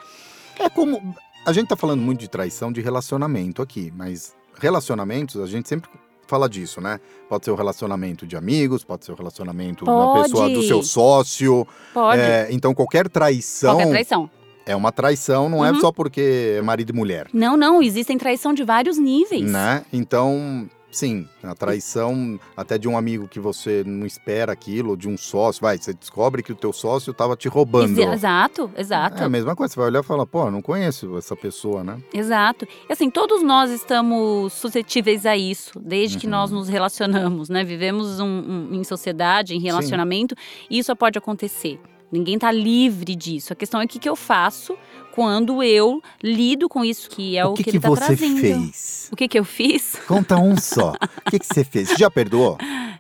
É 0.59 0.69
como. 0.69 1.15
A 1.45 1.53
gente 1.53 1.69
tá 1.69 1.77
falando 1.77 2.01
muito 2.01 2.21
de 2.21 2.29
traição 2.29 2.73
de 2.73 2.81
relacionamento 2.81 3.63
aqui, 3.63 3.93
mas 3.97 4.35
relacionamentos, 4.59 5.41
a 5.41 5.47
gente 5.47 5.69
sempre 5.69 5.89
fala 6.27 6.49
disso, 6.49 6.81
né? 6.81 6.99
Pode 7.29 7.45
ser 7.45 7.53
o 7.53 7.55
relacionamento 7.55 8.27
de 8.27 8.37
amigos, 8.37 8.83
pode 8.83 9.05
ser 9.05 9.13
o 9.13 9.15
relacionamento 9.15 9.85
da 9.85 10.23
pessoa, 10.23 10.49
do 10.51 10.63
seu 10.63 10.83
sócio. 10.83 11.67
Pode. 11.95 12.21
É, 12.21 12.49
então, 12.51 12.75
qualquer 12.75 13.09
traição, 13.09 13.75
Qualquer 13.77 13.91
traição. 13.91 14.29
é 14.67 14.75
uma 14.75 14.91
traição, 14.91 15.49
não 15.49 15.65
é 15.65 15.71
Uhum. 15.71 15.81
só 15.81 15.93
porque 15.93 16.57
é 16.59 16.63
marido 16.63 16.91
e 16.91 16.93
mulher. 16.93 17.29
Não, 17.33 17.57
não, 17.57 17.81
existem 17.81 18.19
traição 18.19 18.53
de 18.53 18.65
vários 18.65 18.99
níveis. 18.99 19.49
Né? 19.49 19.85
Então, 19.93 20.69
sim, 20.97 21.29
a 21.43 21.55
traição 21.55 22.41
até 22.57 22.79
de 22.79 22.89
um 22.89 22.97
amigo 22.97 23.29
que 23.29 23.39
você 23.39 23.83
não 23.85 24.07
espera 24.07 24.53
aquilo, 24.53 24.97
de 24.97 25.09
um 25.09 25.17
sócio, 25.17 25.61
vai, 25.61 25.77
você 25.77 25.93
descobre 25.93 26.43
que 26.43 26.53
o 26.53 26.55
teu 26.55 26.73
sócio 26.73 27.11
estava 27.11 27.37
te 27.37 27.49
roubando. 27.49 28.01
Ex- 28.01 28.13
Exato, 28.15 28.71
exato, 28.77 29.23
É 29.23 29.27
a 29.27 29.29
mesma 29.29 29.55
coisa, 29.55 29.75
você 29.75 29.81
vai 29.81 29.89
olhar 29.91 30.01
e 30.01 30.03
falar, 30.07 30.27
pô, 30.27 30.51
não 30.51 30.63
conheço 30.63 31.17
essa 31.19 31.37
pessoa, 31.37 31.85
né? 31.85 32.01
exato. 32.15 32.67
E 32.89 32.93
assim, 32.93 33.11
todos 33.11 33.43
nós 33.43 33.71
estamos 33.71 34.53
suscetíveis 34.55 35.27
a 35.27 35.37
isso, 35.37 35.79
desde 35.79 36.19
que 36.19 36.27
Uhum. 36.27 36.31
nós 36.33 36.51
nos 36.51 36.69
relacionamos, 36.69 37.49
né? 37.49 37.63
Vivemos 37.63 38.19
um- 38.21 38.27
um- 38.27 38.69
em 38.75 38.85
sociedade, 38.85 39.55
em 39.55 39.61
relacionamento, 39.61 40.35
e 40.71 40.79
isso 40.79 40.95
pode 40.97 41.19
acontecer. 41.19 41.79
Ninguém 42.11 42.39
tá 42.39 42.53
livre 42.53 43.15
disso. 43.15 43.53
A 43.53 43.57
questão 43.57 43.81
é 43.81 43.85
o 43.85 43.89
que, 43.89 43.99
que 43.99 44.09
eu 44.09 44.17
faço 44.17 44.77
quando 45.13 45.63
eu 45.63 46.03
lido 46.23 46.69
com 46.69 46.85
isso, 46.85 47.09
que 47.09 47.37
é 47.37 47.45
o, 47.45 47.51
o 47.51 47.55
que, 47.55 47.65
que, 47.65 47.71
que 47.71 47.77
ele 47.77 47.83
tá 47.83 47.89
você 47.89 48.05
trazendo. 48.17 48.41
fez? 48.41 49.09
O 49.13 49.17
que, 49.17 49.29
que 49.29 49.39
eu 49.39 49.45
fiz? 49.45 49.97
Conta 50.07 50.37
um 50.37 50.57
só. 50.57 50.93
O 51.27 51.31
que, 51.31 51.39
que 51.41 51.47
você 51.47 51.65
fez? 51.65 51.89
Você 51.89 51.97
já 51.97 52.11
perdoou? 52.11 52.57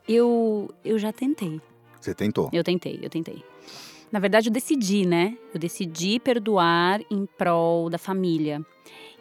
Eu, 0.09 0.69
eu 0.85 0.99
já 0.99 1.13
tentei. 1.13 1.61
Você 2.01 2.15
tentou. 2.15 2.51
Eu 2.53 2.65
tentei, 2.65 2.99
eu 3.03 3.09
tentei. 3.09 3.45
Na 4.11 4.19
verdade, 4.19 4.49
eu 4.49 4.53
decidi, 4.53 5.07
né? 5.07 5.37
Eu 5.53 5.61
decidi 5.61 6.19
perdoar 6.19 7.01
em 7.11 7.27
prol 7.39 7.91
da 7.91 7.99
família. 7.99 8.65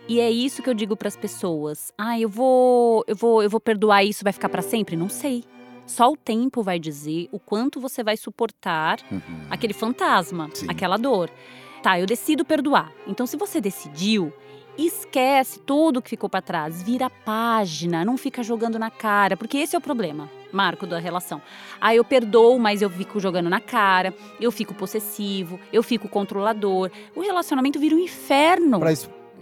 E 0.07 0.19
é 0.19 0.29
isso 0.29 0.61
que 0.61 0.69
eu 0.69 0.73
digo 0.73 0.95
para 0.95 1.07
as 1.07 1.17
pessoas. 1.17 1.91
Ah, 1.97 2.19
eu 2.19 2.29
vou, 2.29 3.03
eu 3.07 3.15
vou, 3.15 3.41
eu 3.41 3.49
vou 3.49 3.59
perdoar 3.59 4.03
isso, 4.03 4.23
vai 4.23 4.31
ficar 4.31 4.49
para 4.49 4.61
sempre? 4.61 4.95
Não 4.95 5.09
sei. 5.09 5.43
Só 5.85 6.11
o 6.11 6.17
tempo 6.17 6.61
vai 6.63 6.79
dizer 6.79 7.29
o 7.31 7.39
quanto 7.39 7.79
você 7.79 8.03
vai 8.03 8.17
suportar 8.17 8.99
Uhum. 9.11 9.21
aquele 9.49 9.73
fantasma, 9.73 10.49
Sim. 10.53 10.65
aquela 10.69 10.97
dor. 10.97 11.29
Tá, 11.83 11.99
eu 11.99 12.05
decido 12.05 12.43
perdoar. 12.43 12.91
Então, 13.07 13.27
se 13.27 13.37
você 13.37 13.61
decidiu, 13.61 14.33
esquece 14.77 15.59
tudo 15.59 16.01
que 16.01 16.09
ficou 16.09 16.29
para 16.29 16.41
trás, 16.41 16.81
vira 16.83 17.05
a 17.05 17.09
página, 17.09 18.03
não 18.03 18.17
fica 18.17 18.43
jogando 18.43 18.77
na 18.79 18.89
cara, 18.89 19.37
porque 19.37 19.57
esse 19.57 19.75
é 19.75 19.79
o 19.79 19.81
problema, 19.81 20.29
Marco, 20.51 20.85
da 20.87 20.99
relação. 20.99 21.41
Ah, 21.79 21.93
eu 21.95 22.03
perdoo, 22.03 22.57
mas 22.59 22.81
eu 22.81 22.89
fico 22.89 23.19
jogando 23.19 23.49
na 23.49 23.59
cara, 23.61 24.13
eu 24.41 24.51
fico 24.51 24.73
possessivo, 24.73 25.59
eu 25.71 25.83
fico 25.83 26.09
controlador. 26.09 26.89
O 27.15 27.21
relacionamento 27.21 27.79
vira 27.79 27.95
um 27.95 27.99
inferno. 27.99 28.79
Pra 28.79 28.91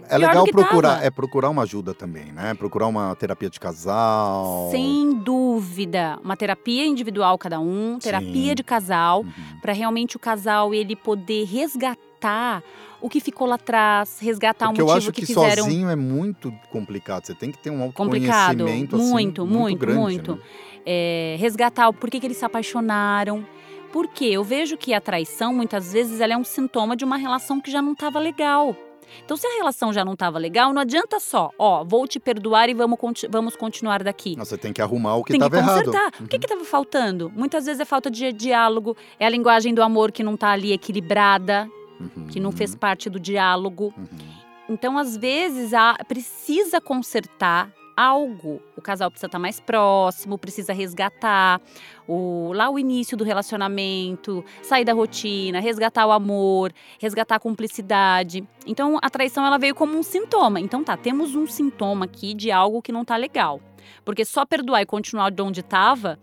é 0.08 0.18
legal 0.18 0.44
procurar, 0.44 0.94
tava. 0.94 1.04
é 1.06 1.10
procurar 1.10 1.50
uma 1.50 1.62
ajuda 1.62 1.94
também, 1.94 2.32
né? 2.32 2.54
Procurar 2.54 2.86
uma 2.86 3.14
terapia 3.16 3.50
de 3.50 3.58
casal. 3.60 4.68
Sem 4.70 5.14
dúvida, 5.14 6.18
uma 6.22 6.36
terapia 6.36 6.86
individual 6.86 7.38
cada 7.38 7.60
um, 7.60 7.98
terapia 7.98 8.50
Sim. 8.50 8.54
de 8.54 8.62
casal, 8.64 9.22
Uhum. 9.22 9.60
para 9.60 9.72
realmente 9.72 10.16
o 10.16 10.18
casal 10.18 10.74
ele 10.74 10.94
poder 10.96 11.44
resgatar 11.44 12.62
o 13.00 13.08
que 13.08 13.20
ficou 13.20 13.46
lá 13.46 13.56
atrás, 13.56 14.18
resgatar 14.20 14.66
Porque 14.68 14.80
o 14.80 14.84
eu 14.84 14.86
motivo 14.86 14.98
acho 14.98 15.12
que, 15.12 15.20
que, 15.20 15.26
fizeram 15.26 15.64
sozinho 15.64 15.90
é 15.90 15.96
muito 15.96 16.52
complicado. 16.70 17.26
Você 17.26 17.34
tem 17.34 17.50
que 17.50 17.58
ter 17.58 17.70
um 17.70 17.92
complicado, 17.92 18.62
autoconhecimento 18.62 18.96
assim, 18.96 19.10
muito, 19.10 19.46
muito, 19.46 19.78
grande, 19.78 19.98
muito. 20.00 20.32
né? 20.36 20.38
É, 20.86 21.36
resgatar 21.38 21.88
o 21.88 21.92
porquê 21.92 22.18
que 22.18 22.26
eles 22.26 22.36
se 22.38 22.44
apaixonaram. 22.44 23.44
Porque 23.92 24.24
eu 24.24 24.42
vejo 24.42 24.76
que 24.76 24.92
a 24.92 25.00
traição, 25.00 25.54
muitas 25.54 25.92
vezes, 25.92 26.20
ela 26.20 26.32
é 26.32 26.36
um 26.36 26.42
sintoma 26.42 26.96
de 26.96 27.04
uma 27.04 27.16
relação 27.16 27.60
que 27.60 27.70
já 27.70 27.80
não 27.80 27.92
estava 27.92 28.18
legal. 28.18 28.74
Então, 29.24 29.36
se 29.36 29.46
a 29.46 29.56
relação 29.56 29.92
já 29.92 30.04
não 30.04 30.12
estava 30.14 30.38
legal, 30.38 30.72
não 30.72 30.82
adianta 30.82 31.18
só, 31.20 31.50
ó, 31.58 31.84
vou 31.84 32.06
te 32.06 32.18
perdoar 32.20 32.68
e 32.68 32.74
vamos, 32.74 32.98
conti- 32.98 33.26
vamos 33.28 33.56
continuar 33.56 34.02
daqui. 34.02 34.34
Você 34.36 34.56
tem 34.58 34.72
que 34.72 34.80
arrumar 34.82 35.16
o 35.16 35.24
que 35.24 35.32
Tem 35.32 35.40
que 35.40 35.46
estava 35.46 35.62
errado. 35.64 35.84
consertar. 35.86 36.22
O 36.22 36.28
que 36.28 36.36
estava 36.36 36.64
faltando? 36.64 37.32
Muitas 37.34 37.66
vezes 37.66 37.80
é 37.80 37.84
falta 37.84 38.10
de 38.10 38.32
diálogo, 38.32 38.96
é 39.18 39.26
a 39.26 39.28
linguagem 39.30 39.72
do 39.74 39.82
amor 39.82 40.12
que 40.12 40.22
não 40.22 40.34
está 40.34 40.50
ali 40.50 40.72
equilibrada, 40.72 41.68
Uhum. 42.00 42.26
que 42.26 42.40
não 42.40 42.50
fez 42.50 42.74
parte 42.74 43.08
do 43.08 43.20
diálogo. 43.20 43.94
Uhum. 43.96 44.06
Então, 44.68 44.98
às 44.98 45.16
vezes, 45.16 45.72
a, 45.74 45.94
precisa 46.08 46.80
consertar 46.80 47.70
algo, 47.96 48.60
o 48.76 48.80
casal 48.80 49.10
precisa 49.10 49.26
estar 49.26 49.38
mais 49.38 49.60
próximo, 49.60 50.38
precisa 50.38 50.72
resgatar 50.72 51.60
o, 52.08 52.52
lá 52.52 52.70
o 52.70 52.78
início 52.78 53.16
do 53.16 53.24
relacionamento, 53.24 54.44
sair 54.62 54.84
da 54.84 54.92
rotina, 54.92 55.60
resgatar 55.60 56.06
o 56.06 56.12
amor, 56.12 56.72
resgatar 56.98 57.36
a 57.36 57.40
cumplicidade. 57.40 58.46
Então 58.66 58.98
a 59.02 59.10
traição 59.10 59.44
ela 59.46 59.58
veio 59.58 59.74
como 59.74 59.96
um 59.96 60.02
sintoma. 60.02 60.60
Então 60.60 60.82
tá, 60.82 60.96
temos 60.96 61.34
um 61.34 61.46
sintoma 61.46 62.04
aqui 62.04 62.34
de 62.34 62.50
algo 62.50 62.82
que 62.82 62.92
não 62.92 63.04
tá 63.04 63.16
legal. 63.16 63.60
Porque 64.04 64.24
só 64.24 64.44
perdoar 64.44 64.82
e 64.82 64.86
continuar 64.86 65.30
de 65.30 65.42
onde 65.42 65.60
estava 65.60 66.18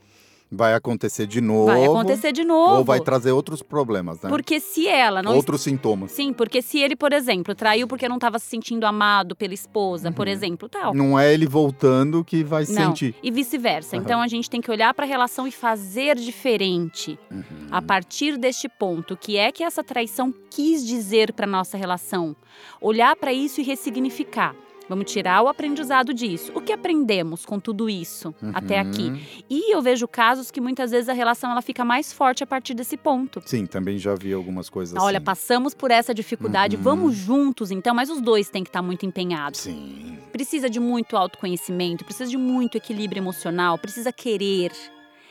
Vai 0.53 0.73
acontecer 0.73 1.25
de 1.27 1.39
novo. 1.39 1.67
vai 1.67 1.85
acontecer 1.85 2.31
de 2.33 2.43
novo. 2.43 2.79
Ou 2.79 2.83
vai 2.83 2.99
trazer 2.99 3.31
outros 3.31 3.61
problemas, 3.63 4.19
né? 4.21 4.29
Porque 4.29 4.59
se 4.59 4.85
ela 4.87 5.23
não 5.23 5.33
Outros 5.35 5.61
sintomas. 5.61 6.11
Sim, 6.11 6.33
porque 6.33 6.61
se 6.61 6.77
ele, 6.79 6.95
por 6.95 7.13
exemplo, 7.13 7.55
traiu 7.55 7.87
porque 7.87 8.09
não 8.09 8.17
estava 8.17 8.37
se 8.37 8.47
sentindo 8.47 8.85
amado 8.85 9.33
pela 9.35 9.53
esposa, 9.53 10.11
por 10.11 10.27
Uhum. 10.27 10.33
exemplo, 10.33 10.67
tal. 10.67 10.93
Não 10.93 11.17
é 11.17 11.33
ele 11.33 11.45
voltando 11.47 12.23
que 12.23 12.43
vai 12.43 12.65
Não, 12.65 12.87
sentir. 12.89 13.15
e 13.23 13.31
vice-versa. 13.31 13.95
Aham. 13.95 14.03
Então 14.03 14.21
a 14.21 14.27
gente 14.27 14.49
tem 14.49 14.59
que 14.59 14.69
olhar 14.69 14.93
para 14.93 15.05
a 15.05 15.07
relação 15.07 15.47
e 15.47 15.51
fazer 15.51 16.17
diferente 16.17 17.17
Uhum. 17.31 17.43
a 17.71 17.81
partir 17.81 18.37
deste 18.37 18.67
ponto, 18.67 19.15
que 19.15 19.37
é 19.37 19.51
que 19.53 19.63
essa 19.63 19.83
traição 19.83 20.33
quis 20.49 20.85
dizer 20.85 21.31
para 21.31 21.47
nossa 21.47 21.77
relação. 21.77 22.35
Olhar 22.81 23.15
para 23.15 23.31
isso 23.31 23.61
e 23.61 23.63
ressignificar. 23.63 24.53
Vamos 24.91 25.09
tirar 25.09 25.41
o 25.41 25.47
aprendizado 25.47 26.13
disso. 26.13 26.51
O 26.53 26.59
que 26.59 26.73
aprendemos 26.73 27.45
com 27.45 27.57
tudo 27.61 27.89
isso 27.89 28.35
até 28.53 28.77
aqui? 28.77 29.03
Uhum. 29.03 29.21
E 29.49 29.73
eu 29.73 29.81
vejo 29.81 30.05
casos 30.05 30.51
que 30.51 30.59
muitas 30.59 30.91
vezes 30.91 31.07
a 31.07 31.13
relação 31.13 31.49
ela 31.49 31.61
fica 31.61 31.85
mais 31.85 32.11
forte 32.11 32.43
a 32.43 32.45
partir 32.45 32.73
desse 32.73 32.97
ponto. 32.97 33.41
Sim, 33.45 33.65
também 33.65 33.97
já 33.97 34.13
vi 34.15 34.33
algumas 34.33 34.69
coisas 34.69 35.01
Olha, 35.01 35.19
assim. 35.19 35.23
passamos 35.23 35.73
por 35.73 35.91
essa 35.91 36.13
dificuldade, 36.13 36.75
Uhum. 36.75 36.81
vamos 36.81 37.15
juntos 37.15 37.71
então, 37.71 37.95
mas 37.95 38.09
os 38.09 38.19
dois 38.19 38.49
têm 38.49 38.63
que 38.65 38.69
estar 38.69 38.81
muito 38.81 39.05
empenhados. 39.05 39.61
Sim. 39.61 40.17
Precisa 40.33 40.69
de 40.69 40.81
muito 40.81 41.15
autoconhecimento, 41.15 42.03
precisa 42.03 42.29
de 42.29 42.35
muito 42.37 42.75
equilíbrio 42.77 43.21
emocional, 43.21 43.77
precisa 43.77 44.11
querer. 44.11 44.73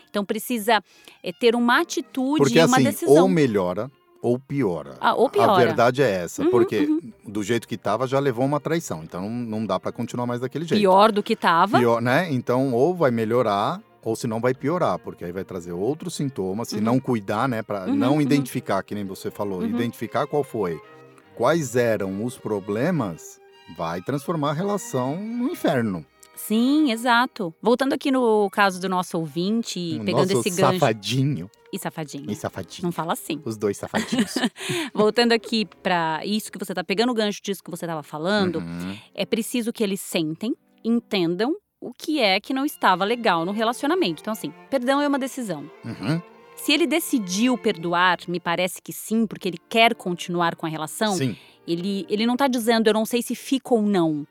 Então 0.09 0.25
precisa 0.25 0.83
é, 1.23 1.33
ter 1.33 1.55
uma 1.55 1.83
atitude 1.83 2.39
Porque 2.39 2.59
e 2.59 2.65
uma 2.65 2.79
assim, 2.79 2.85
decisão. 2.85 3.23
ou 3.25 3.29
melhora 3.29 3.91
ou 4.23 4.39
piora. 4.39 4.97
Ah, 5.01 5.15
ou 5.15 5.27
A 5.27 5.31
piora. 5.31 5.55
verdade 5.65 6.03
é 6.03 6.11
essa, 6.11 6.43
Uhum, 6.43 6.51
porque 6.51 6.81
uhum. 6.81 7.13
do 7.27 7.43
jeito 7.43 7.67
que 7.67 7.77
tava 7.77 8.07
já 8.07 8.19
levou 8.19 8.45
uma 8.45 8.61
traição, 8.61 9.03
então 9.03 9.29
não, 9.29 9.65
dá 9.65 9.81
pra 9.81 9.91
continuar 9.93 10.27
mais 10.27 10.41
daquele 10.41 10.65
jeito. 10.67 10.81
Pior 10.81 11.11
do 11.11 11.23
que 11.23 11.33
estava. 11.33 11.79
Pior, 11.79 12.01
né? 12.03 12.29
Então 12.31 12.73
ou 12.75 12.95
vai 12.95 13.11
melhorar 13.11 13.81
ou 14.03 14.17
se 14.17 14.27
não 14.27 14.41
vai 14.41 14.55
piorar, 14.55 14.99
porque 14.99 15.25
aí 15.25 15.33
vai 15.33 15.45
trazer 15.45 15.73
outros 15.73 16.15
sintomas, 16.15 16.69
se 16.69 16.77
Uhum. 16.77 16.83
não 16.83 17.01
cuidar, 17.01 17.49
né, 17.49 17.63
Pra 17.63 17.85
Uhum, 17.87 17.95
não 17.95 18.15
uhum. 18.15 18.21
identificar, 18.23 18.83
que 18.83 18.95
nem 18.95 19.05
você 19.05 19.31
falou, 19.31 19.61
Uhum. 19.61 19.67
identificar 19.69 20.27
qual 20.27 20.43
foi, 20.43 20.81
quais 21.37 21.77
eram 21.77 22.25
os 22.25 22.37
problemas, 22.39 23.39
vai 23.77 24.01
transformar 24.03 24.51
a 24.51 24.55
relação 24.55 25.17
no 25.17 25.49
inferno. 25.49 26.05
Sim, 26.47 26.91
exato. 26.91 27.55
Voltando 27.63 27.93
aqui 27.93 28.11
no 28.11 28.49
caso 28.51 28.81
do 28.81 28.89
nosso 28.89 29.19
ouvinte, 29.19 29.99
O 30.01 30.05
pegando 30.05 30.35
nosso 30.35 30.49
esse 30.49 30.61
gancho. 30.61 30.73
safadinho 30.79 31.51
E 31.73 31.79
safadinho. 31.79 32.31
e 32.31 32.35
safadinho. 32.35 32.85
Não 32.85 32.93
fala 32.93 33.13
assim. 33.13 33.41
Os 33.45 33.57
dois 33.57 33.77
safadinhos. 33.77 34.35
Voltando 34.95 35.33
aqui 35.33 35.67
para 35.83 36.21
isso 36.25 36.51
que 36.51 36.59
você 36.59 36.75
tá 36.75 36.83
pegando 36.83 37.11
o 37.11 37.15
gancho 37.15 37.41
disso 37.43 37.63
que 37.63 37.71
você 37.71 37.85
estava 37.85 38.03
falando, 38.03 38.57
Uhum. 38.59 38.97
é 39.15 39.25
preciso 39.25 39.73
que 39.73 39.83
eles 39.83 40.01
sentem, 40.01 40.55
entendam 40.85 41.55
o 41.81 41.93
que 41.93 42.21
é 42.21 42.41
que 42.41 42.53
não 42.53 42.65
estava 42.65 43.05
legal 43.05 43.45
no 43.45 43.53
relacionamento. 43.53 44.21
Então, 44.21 44.33
assim, 44.33 44.53
perdão 44.69 45.01
é 45.01 45.09
uma 45.09 45.19
decisão. 45.19 45.71
Uhum. 45.85 46.21
Se 46.57 46.73
ele 46.73 46.87
decidiu 46.87 47.57
perdoar, 47.57 48.19
me 48.29 48.39
parece 48.39 48.83
que 48.83 48.93
sim, 48.93 49.27
porque 49.27 49.49
ele 49.49 49.59
quer 49.69 49.95
continuar 49.95 50.57
com 50.57 50.67
a 50.67 50.69
relação, 50.69 51.15
Sim. 51.17 51.35
ele, 51.67 52.05
ele 52.11 52.27
não 52.27 52.37
tá 52.37 52.47
dizendo 52.49 52.87
eu 52.89 52.93
não 52.93 53.07
sei 53.07 53.23
se 53.23 53.35
fica 53.35 53.73
ou 53.75 53.81
não. 53.81 54.27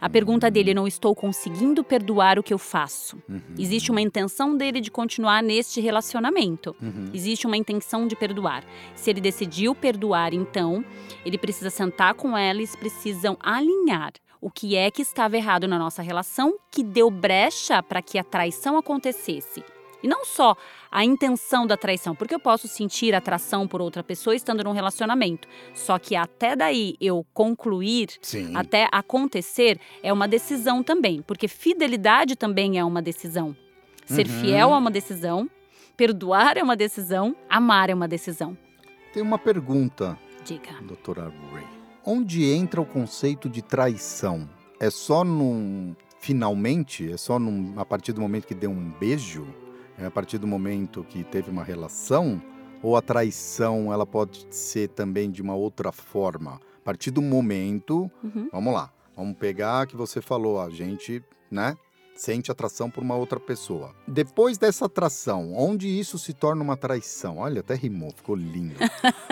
A 0.00 0.08
pergunta 0.08 0.50
dele, 0.50 0.74
não 0.74 0.86
estou 0.86 1.14
conseguindo 1.14 1.82
perdoar 1.82 2.38
o 2.38 2.42
que 2.42 2.52
eu 2.52 2.58
faço. 2.58 3.16
Uhum. 3.28 3.40
Existe 3.58 3.90
uma 3.90 4.00
intenção 4.00 4.56
dele 4.56 4.80
de 4.80 4.90
continuar 4.90 5.42
neste 5.42 5.80
relacionamento. 5.80 6.76
Uhum. 6.80 7.10
Existe 7.14 7.46
uma 7.46 7.56
intenção 7.56 8.06
de 8.06 8.14
perdoar. 8.14 8.64
Se 8.94 9.10
ele 9.10 9.20
decidiu 9.20 9.74
perdoar, 9.74 10.34
então, 10.34 10.84
ele 11.24 11.38
precisa 11.38 11.70
sentar 11.70 12.14
com 12.14 12.36
ela, 12.36 12.58
eles 12.58 12.76
precisam 12.76 13.36
alinhar 13.40 14.12
o 14.40 14.50
que 14.50 14.74
é 14.74 14.90
que 14.90 15.02
estava 15.02 15.36
errado 15.36 15.68
na 15.68 15.78
nossa 15.78 16.02
relação 16.02 16.56
que 16.70 16.82
deu 16.82 17.10
brecha 17.10 17.82
para 17.82 18.00
que 18.00 18.18
a 18.18 18.24
traição 18.24 18.78
acontecesse. 18.78 19.62
E 20.02 20.08
não 20.08 20.24
só 20.24 20.56
a 20.90 21.04
intenção 21.04 21.66
da 21.66 21.76
traição, 21.76 22.14
porque 22.14 22.34
eu 22.34 22.40
posso 22.40 22.66
sentir 22.66 23.14
atração 23.14 23.68
por 23.68 23.80
outra 23.82 24.02
pessoa 24.02 24.34
estando 24.34 24.64
num 24.64 24.72
relacionamento. 24.72 25.46
Só 25.74 25.98
que 25.98 26.16
até 26.16 26.56
daí 26.56 26.96
eu 27.00 27.24
concluir, 27.34 28.08
Sim. 28.22 28.56
até 28.56 28.88
acontecer, 28.90 29.78
é 30.02 30.12
uma 30.12 30.26
decisão 30.26 30.82
também. 30.82 31.22
Porque 31.22 31.46
fidelidade 31.46 32.34
também 32.36 32.78
é 32.78 32.84
uma 32.84 33.02
decisão. 33.02 33.54
Ser 34.06 34.26
Uhum. 34.26 34.40
fiel 34.40 34.70
é 34.72 34.76
uma 34.76 34.90
decisão, 34.90 35.48
perdoar 35.96 36.56
é 36.56 36.62
uma 36.62 36.74
decisão, 36.76 37.36
amar 37.48 37.90
é 37.90 37.94
uma 37.94 38.08
decisão. 38.08 38.56
Tem 39.12 39.22
uma 39.22 39.38
pergunta, 39.38 40.18
Diga. 40.44 40.72
doutora 40.82 41.32
Ray. 41.52 41.66
Onde 42.04 42.44
entra 42.44 42.80
o 42.80 42.86
conceito 42.86 43.48
de 43.48 43.60
traição? 43.60 44.48
É 44.80 44.88
só 44.90 45.22
num. 45.22 45.94
Finalmente? 46.18 47.10
É 47.12 47.16
só 47.16 47.38
num, 47.38 47.74
a 47.76 47.84
partir 47.84 48.12
do 48.12 48.20
momento 48.20 48.46
que 48.46 48.54
deu 48.54 48.70
um 48.70 48.90
beijo? 48.98 49.46
É 50.00 50.06
a 50.06 50.10
partir 50.10 50.38
do 50.38 50.46
momento 50.46 51.04
que 51.04 51.22
teve 51.22 51.50
uma 51.50 51.62
relação? 51.62 52.42
Ou 52.82 52.96
a 52.96 53.02
traição 53.02 53.92
ela 53.92 54.06
pode 54.06 54.46
ser 54.48 54.88
também 54.88 55.30
de 55.30 55.42
uma 55.42 55.54
outra 55.54 55.92
forma? 55.92 56.54
A 56.54 56.82
partir 56.82 57.10
do 57.10 57.20
momento. 57.20 58.10
Uhum. 58.24 58.48
Vamos 58.50 58.72
lá. 58.72 58.90
Vamos 59.14 59.36
pegar 59.36 59.86
que 59.86 59.94
você 59.94 60.22
falou, 60.22 60.58
a 60.58 60.70
gente, 60.70 61.22
né? 61.50 61.76
Sente 62.14 62.50
atração 62.50 62.90
por 62.90 63.02
uma 63.02 63.14
outra 63.14 63.38
pessoa. 63.38 63.94
Depois 64.08 64.56
dessa 64.56 64.86
atração, 64.86 65.52
onde 65.54 65.86
isso 65.86 66.18
se 66.18 66.32
torna 66.32 66.62
uma 66.62 66.76
traição? 66.76 67.36
Olha, 67.36 67.60
até 67.60 67.74
rimou, 67.74 68.10
ficou 68.10 68.34
lindo. 68.34 68.76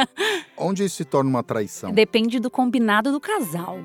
onde 0.57 0.85
isso 0.85 0.96
se 0.96 1.04
torna 1.07 1.31
uma 1.31 1.42
traição? 1.42 1.92
Depende 1.92 2.38
do 2.38 2.50
combinado 2.50 3.11
do 3.11 3.20
casal. 3.20 3.78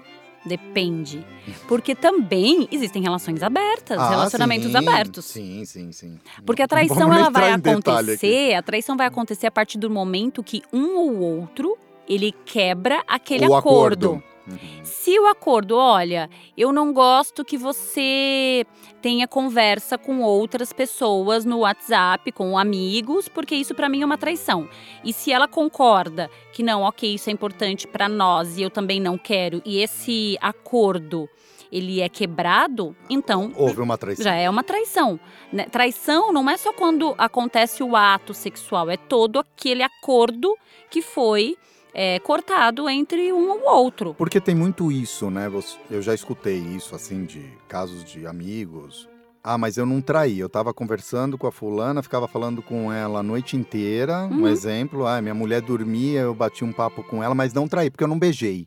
Depende. 0.46 1.26
Porque 1.68 1.96
também 1.96 2.68
existem 2.72 3.02
relações 3.02 3.42
abertas, 3.42 3.98
Ah, 3.98 4.10
relacionamentos 4.10 4.72
sim, 4.72 4.78
abertos. 4.78 5.26
Sim, 5.26 5.66
sim, 5.66 5.92
sim. 5.92 6.20
Porque 6.46 6.62
a 6.62 6.68
traição 6.68 7.14
ela 7.14 7.30
vai 7.30 7.52
acontecer, 7.52 8.54
a 8.54 8.62
traição 8.62 8.98
vai 8.98 9.08
acontecer 9.08 9.48
a 9.48 9.52
partir 9.52 9.78
do 9.78 9.90
momento 9.90 10.44
que 10.44 10.62
um 10.72 10.98
ou 10.98 11.20
outro 11.20 11.78
ele 12.08 12.34
quebra 12.46 13.02
aquele 13.08 13.48
O 13.48 13.56
acordo. 13.56 14.08
acordo. 14.08 14.33
Uhum. 14.48 14.58
Se 14.84 15.18
o 15.20 15.28
acordo, 15.28 15.78
olha, 15.78 16.30
eu 16.58 16.72
não 16.74 16.92
gosto 16.92 17.46
que 17.46 17.58
você 17.58 18.66
tenha 19.02 19.28
conversa 19.28 19.98
com 19.98 20.22
outras 20.22 20.74
pessoas 20.74 21.46
no 21.46 21.60
WhatsApp, 21.60 22.32
com 22.32 22.58
amigos, 22.58 23.28
porque 23.30 23.56
isso 23.56 23.74
pra 23.74 23.88
mim 23.90 24.02
é 24.02 24.06
uma 24.06 24.18
traição. 24.18 24.68
E 25.04 25.14
se 25.14 25.32
ela 25.32 25.48
concorda 25.48 26.30
que 26.52 26.62
não, 26.64 26.82
ok, 26.84 27.14
isso 27.16 27.30
é 27.30 27.34
importante 27.34 27.88
pra 27.88 28.08
nós 28.10 28.58
e 28.58 28.62
eu 28.64 28.70
também 28.70 29.00
não 29.00 29.18
quero, 29.18 29.62
e 29.66 29.80
esse 29.80 30.38
acordo 30.42 31.30
ele 31.72 32.02
é 32.02 32.08
quebrado, 32.08 32.96
então 33.10 33.52
Houve 33.56 33.82
uma 33.82 33.98
traição. 33.98 34.24
já 34.24 34.36
é 34.36 34.48
uma 34.48 34.64
traição. 34.64 35.20
né? 35.52 35.66
Traição 35.66 36.32
não 36.32 36.48
é 36.48 36.56
só 36.56 36.72
quando 36.72 37.16
acontece 37.18 37.82
o 37.82 37.96
ato 37.96 38.32
sexual, 38.34 38.90
é 38.92 38.98
todo 38.98 39.40
aquele 39.40 39.82
acordo 39.82 40.56
que 40.92 41.02
foi 41.02 41.58
é, 41.94 42.20
cortado 42.20 42.90
entre 42.90 43.32
um 43.32 43.50
ou 43.52 43.64
outro. 43.76 44.14
Porque 44.16 44.40
tem 44.42 44.56
muito 44.56 44.92
isso, 44.92 45.30
né? 45.30 45.52
Eu 45.90 46.02
já 46.02 46.14
escutei 46.14 46.58
isso, 46.58 46.96
assim, 46.96 47.24
de 47.26 47.42
casos 47.68 48.04
de 48.04 48.26
amigos. 48.26 49.08
Ah, 49.44 49.58
mas 49.58 49.76
eu 49.78 49.86
não 49.86 50.02
traí. 50.02 50.40
Eu 50.40 50.48
tava 50.48 50.74
conversando 50.74 51.38
com 51.38 51.46
a 51.46 51.52
fulana, 51.52 52.02
ficava 52.02 52.28
falando 52.30 52.62
com 52.62 52.92
ela 52.92 53.20
a 53.20 53.24
noite 53.24 53.58
inteira. 53.58 54.20
Um 54.26 54.42
Uhum. 54.42 54.48
exemplo, 54.48 55.06
ah, 55.06 55.22
minha 55.22 55.34
mulher 55.34 55.62
dormia, 55.62 56.22
eu 56.22 56.34
bati 56.34 56.64
um 56.64 56.72
papo 56.72 57.04
com 57.04 57.22
ela, 57.22 57.36
mas 57.36 57.54
não 57.54 57.68
traí, 57.68 57.90
porque 57.92 58.04
eu 58.04 58.08
não 58.08 58.18
beijei. 58.18 58.66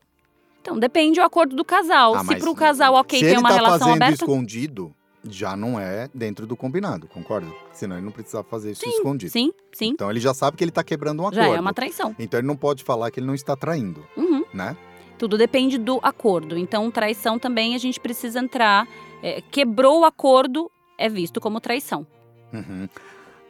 Então 0.60 0.78
depende 0.78 1.18
do 1.20 1.24
acordo 1.24 1.54
do 1.56 1.64
casal. 1.64 2.14
Ah, 2.16 2.24
Se 2.24 2.36
pro 2.36 2.54
casal, 2.54 2.94
ok, 2.94 3.18
Se 3.18 3.24
tem 3.24 3.32
ele 3.34 3.40
uma 3.40 3.48
tá 3.48 3.54
relação 3.54 3.78
fazendo 3.88 4.02
aberta. 4.02 4.24
escondido, 4.24 4.94
já 5.30 5.56
não 5.56 5.78
é 5.78 6.08
dentro 6.14 6.46
do 6.46 6.56
combinado, 6.56 7.06
concorda? 7.08 7.46
Senão 7.72 7.96
ele 7.96 8.04
não 8.04 8.12
precisava 8.12 8.44
fazer 8.44 8.72
isso 8.72 8.88
escondido. 8.88 9.30
Sim, 9.32 9.52
sim. 9.72 9.90
Então 9.90 10.10
ele 10.10 10.20
já 10.20 10.32
sabe 10.34 10.56
que 10.56 10.64
ele 10.64 10.70
tá 10.70 10.82
quebrando 10.84 11.22
um 11.22 11.26
acordo. 11.26 11.44
Já 11.44 11.56
é 11.56 11.60
uma 11.60 11.72
traição. 11.74 12.14
Então 12.18 12.38
ele 12.40 12.46
não 12.46 12.56
pode 12.56 12.82
falar 12.84 13.10
que 13.10 13.20
ele 13.20 13.26
não 13.26 13.34
está 13.34 13.54
traindo, 13.56 14.04
Uhum. 14.16 14.44
né? 14.54 14.76
Tudo 15.18 15.38
depende 15.38 15.78
do 15.78 15.98
acordo. 16.02 16.58
Então, 16.58 16.90
traição 16.90 17.38
também 17.38 17.74
a 17.74 17.78
gente 17.78 17.98
precisa 17.98 18.38
entrar. 18.38 18.86
é, 19.22 19.40
quebrou 19.50 20.00
o 20.00 20.04
acordo, 20.04 20.70
é 20.98 21.08
visto 21.08 21.40
como 21.40 21.58
traição. 21.58 22.06
Uhum. 22.52 22.86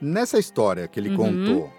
Nessa 0.01 0.39
história 0.39 0.87
que 0.87 1.01
ele 1.01 1.09
Uhum. 1.11 1.17
contou, 1.17 1.73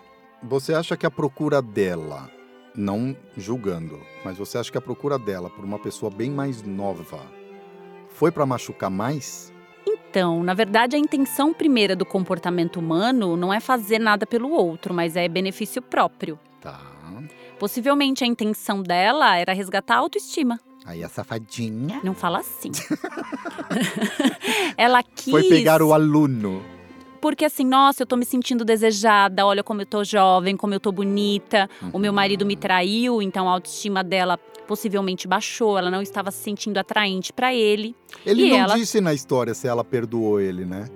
você 0.43 0.73
acha 0.73 0.97
que 0.97 1.05
a 1.05 1.09
procura 1.09 1.61
dela, 1.61 2.29
não 2.75 3.15
julgando, 3.37 3.99
mas 4.25 4.37
você 4.37 4.57
acha 4.57 4.69
que 4.71 4.77
a 4.77 4.81
procura 4.81 5.17
dela 5.17 5.49
por 5.49 5.63
uma 5.63 5.79
pessoa 5.79 6.11
bem 6.11 6.29
mais 6.29 6.61
nova 6.61 7.21
foi 8.09 8.29
pra 8.29 8.45
machucar 8.45 8.89
mais? 8.91 9.53
Então, 10.17 10.41
na 10.41 10.55
verdade, 10.55 10.95
a 10.95 10.99
intenção 10.99 11.53
primeira 11.53 11.95
do 11.95 12.03
comportamento 12.03 12.79
humano 12.79 13.37
não 13.37 13.53
é 13.53 13.59
fazer 13.59 13.99
nada 13.99 14.25
pelo 14.25 14.49
outro, 14.49 14.91
mas 14.91 15.15
é 15.15 15.27
benefício 15.27 15.79
próprio. 15.79 16.39
Tá. 16.59 16.81
Possivelmente 17.59 18.23
a 18.23 18.27
intenção 18.27 18.81
dela 18.81 19.37
era 19.37 19.53
resgatar 19.53 19.93
a 19.93 19.99
autoestima. 19.99 20.59
Aí 20.87 21.03
a 21.03 21.07
safadinha 21.07 22.01
Não 22.03 22.15
fala 22.15 22.39
assim. 22.39 22.71
ela 24.75 25.03
quis. 25.03 25.29
foi 25.29 25.43
pegar 25.49 25.83
o 25.83 25.93
aluno. 25.93 26.63
Porque 27.17 27.45
assim, 27.45 27.65
nossa, 27.65 28.03
eu 28.03 28.07
tô 28.07 28.15
me 28.15 28.25
sentindo 28.25 28.63
desejada, 28.63 29.45
olha 29.45 29.63
como 29.63 29.81
eu 29.81 29.85
tô 29.85 30.03
jovem, 30.03 30.55
como 30.55 30.73
eu 30.73 30.79
tô 30.79 30.91
bonita. 30.91 31.69
O 31.91 31.99
meu 31.99 32.13
marido 32.13 32.45
me 32.45 32.55
traiu, 32.55 33.21
então 33.21 33.49
a 33.49 33.51
autoestima 33.53 34.03
dela 34.03 34.37
possivelmente 34.67 35.27
baixou, 35.27 35.77
ela 35.77 35.89
não 35.89 36.01
estava 36.01 36.29
se 36.29 36.43
sentindo 36.43 36.77
atraente 36.77 37.31
pra 37.33 37.53
ele. 37.53 37.95
Ele 38.25 38.43
E 38.45 38.49
não 38.49 38.57
ela- 38.57 38.75
disse 38.75 38.99
na 39.01 39.13
história 39.13 39.53
se 39.53 39.67
ela 39.67 39.83
perdoou 39.83 40.39
ele, 40.39 40.65
né? 40.65 40.87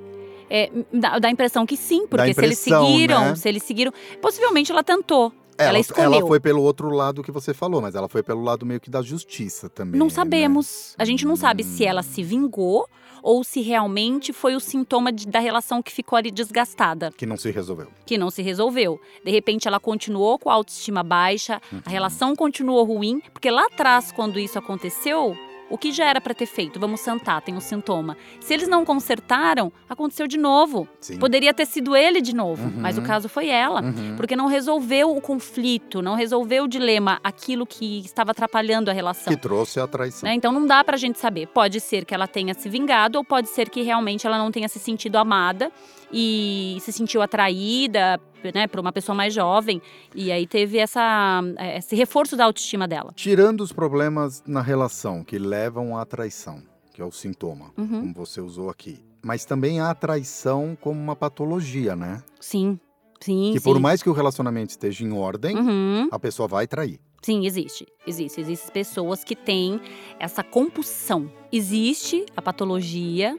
É, 0.49 0.69
dá, 0.93 1.17
dá 1.17 1.29
a 1.29 1.31
impressão 1.31 1.65
que 1.65 1.77
sim, 1.77 2.05
porque 2.05 2.33
se 2.33 2.43
eles 2.43 2.59
seguiram, 2.59 3.21
né? 3.21 3.35
se 3.35 3.47
eles 3.47 3.63
seguiram, 3.63 3.93
possivelmente 4.21 4.69
ela 4.71 4.83
tentou. 4.83 5.31
Ela 5.57 5.79
escolheu. 5.79 6.13
ela 6.13 6.27
foi 6.27 6.39
pelo 6.39 6.61
outro 6.63 6.89
lado 6.89 7.21
que 7.23 7.31
você 7.31 7.53
falou, 7.53 7.81
mas 7.81 7.95
ela 7.95 8.09
foi 8.09 8.23
pelo 8.23 8.41
lado 8.43 8.65
meio 8.65 8.79
que 8.79 8.89
da 8.89 9.01
justiça 9.01 9.69
também. 9.69 9.97
Não 9.99 10.07
né? 10.07 10.11
sabemos. 10.11 10.95
A 10.97 11.05
gente 11.05 11.25
não 11.25 11.35
sabe 11.35 11.63
se 11.63 11.85
ela 11.85 12.01
se 12.03 12.23
vingou 12.23 12.87
ou 13.23 13.43
se 13.43 13.61
realmente 13.61 14.33
foi 14.33 14.55
o 14.55 14.59
sintoma 14.59 15.11
de- 15.11 15.27
da 15.27 15.39
relação 15.39 15.81
que 15.81 15.91
ficou 15.91 16.17
ali 16.17 16.31
desgastada, 16.31 17.11
Que 17.17 17.25
não 17.25 17.37
se 17.37 17.49
resolveu. 17.51 17.87
que 18.05 18.17
não 18.17 18.29
se 18.29 18.41
resolveu. 18.41 18.99
De 19.23 19.31
repente 19.31 19.67
ela 19.67 19.79
continuou 19.79 20.37
com 20.39 20.49
a 20.49 20.53
autoestima 20.53 21.03
baixa, 21.03 21.61
Uhum. 21.71 21.81
a 21.85 21.89
relação 21.89 22.35
continuou 22.35 22.83
ruim, 22.83 23.21
porque 23.33 23.49
lá 23.51 23.65
atrás, 23.65 24.11
quando 24.11 24.39
isso 24.39 24.57
aconteceu, 24.57 25.35
o 25.71 25.77
que 25.77 25.91
já 25.91 26.05
era 26.05 26.19
pra 26.21 26.33
ter 26.33 26.45
feito? 26.45 26.79
Vamos 26.79 26.99
sentar, 26.99 27.41
tem 27.41 27.55
um 27.55 27.61
sintoma. 27.61 28.17
Se 28.39 28.53
eles 28.53 28.67
não 28.67 28.83
consertaram, 28.85 29.71
aconteceu 29.89 30.27
de 30.27 30.37
novo. 30.37 30.87
Sim. 30.99 31.17
Poderia 31.17 31.53
ter 31.53 31.65
sido 31.65 31.95
ele 31.95 32.21
de 32.21 32.35
novo, 32.35 32.63
Uhum. 32.65 32.73
mas 32.81 32.97
o 32.97 33.01
caso 33.01 33.27
foi 33.29 33.47
ela. 33.47 33.81
Uhum. 33.81 34.15
Porque 34.17 34.35
não 34.35 34.47
resolveu 34.47 35.15
o 35.15 35.21
conflito, 35.21 36.01
não 36.01 36.15
resolveu 36.15 36.65
o 36.65 36.67
dilema, 36.67 37.19
aquilo 37.23 37.65
que 37.65 37.99
estava 37.99 38.31
atrapalhando 38.31 38.89
a 38.89 38.93
relação. 38.93 39.33
Que 39.33 39.39
trouxe 39.39 39.79
a 39.79 39.87
traição. 39.87 40.27
Né? 40.27 40.35
Então 40.35 40.51
não 40.51 40.65
dá 40.67 40.83
pra 40.83 40.97
gente 40.97 41.17
saber. 41.19 41.47
Pode 41.47 41.79
ser 41.79 42.05
que 42.05 42.13
ela 42.13 42.27
tenha 42.27 42.53
se 42.53 42.67
vingado 42.69 43.17
ou 43.17 43.23
pode 43.23 43.49
ser 43.49 43.69
que 43.69 43.81
realmente 43.81 44.27
ela 44.27 44.37
não 44.37 44.51
tenha 44.51 44.67
se 44.67 44.79
sentido 44.79 45.15
amada 45.17 45.71
e 46.11 46.77
se 46.81 46.91
sentiu 46.91 47.21
atraída, 47.21 48.19
né, 48.53 48.67
por 48.67 48.79
uma 48.79 48.91
pessoa 48.91 49.15
mais 49.15 49.33
jovem 49.33 49.81
e 50.15 50.31
aí 50.31 50.47
teve 50.47 50.77
essa 50.77 51.41
eh, 51.57 51.77
esse 51.77 51.95
reforço 51.95 52.35
da 52.35 52.45
autoestima 52.45 52.87
dela. 52.87 53.11
Tirando 53.15 53.61
os 53.61 53.71
problemas 53.71 54.43
na 54.47 54.61
relação 54.61 55.23
que 55.23 55.37
levam 55.37 55.97
à 55.97 56.05
traição, 56.05 56.61
que 56.93 57.01
é 57.01 57.05
o 57.05 57.11
sintoma, 57.11 57.71
Uhum. 57.77 58.01
como 58.01 58.13
você 58.13 58.41
usou 58.41 58.69
aqui. 58.69 59.03
Mas 59.23 59.45
também 59.45 59.79
há 59.79 59.89
a 59.91 59.95
traição 59.95 60.75
como 60.79 60.99
uma 60.99 61.15
patologia, 61.15 61.95
né? 61.95 62.23
Sim. 62.39 62.79
Sim, 63.19 63.51
que 63.53 63.59
sim. 63.59 63.63
por 63.63 63.79
mais 63.79 64.01
que 64.01 64.09
o 64.09 64.13
relacionamento 64.13 64.71
esteja 64.71 65.03
em 65.03 65.11
ordem, 65.13 65.55
Uhum. 65.55 66.07
a 66.11 66.17
pessoa 66.17 66.47
vai 66.47 66.65
trair. 66.65 66.99
Sim, 67.21 67.45
existe. 67.45 67.85
Existe. 68.07 68.41
Existem 68.41 68.71
pessoas 68.73 69.23
que 69.23 69.35
têm 69.35 69.79
essa 70.19 70.43
compulsão. 70.43 71.31
Existe 71.51 72.25
a 72.35 72.41
patologia, 72.41 73.37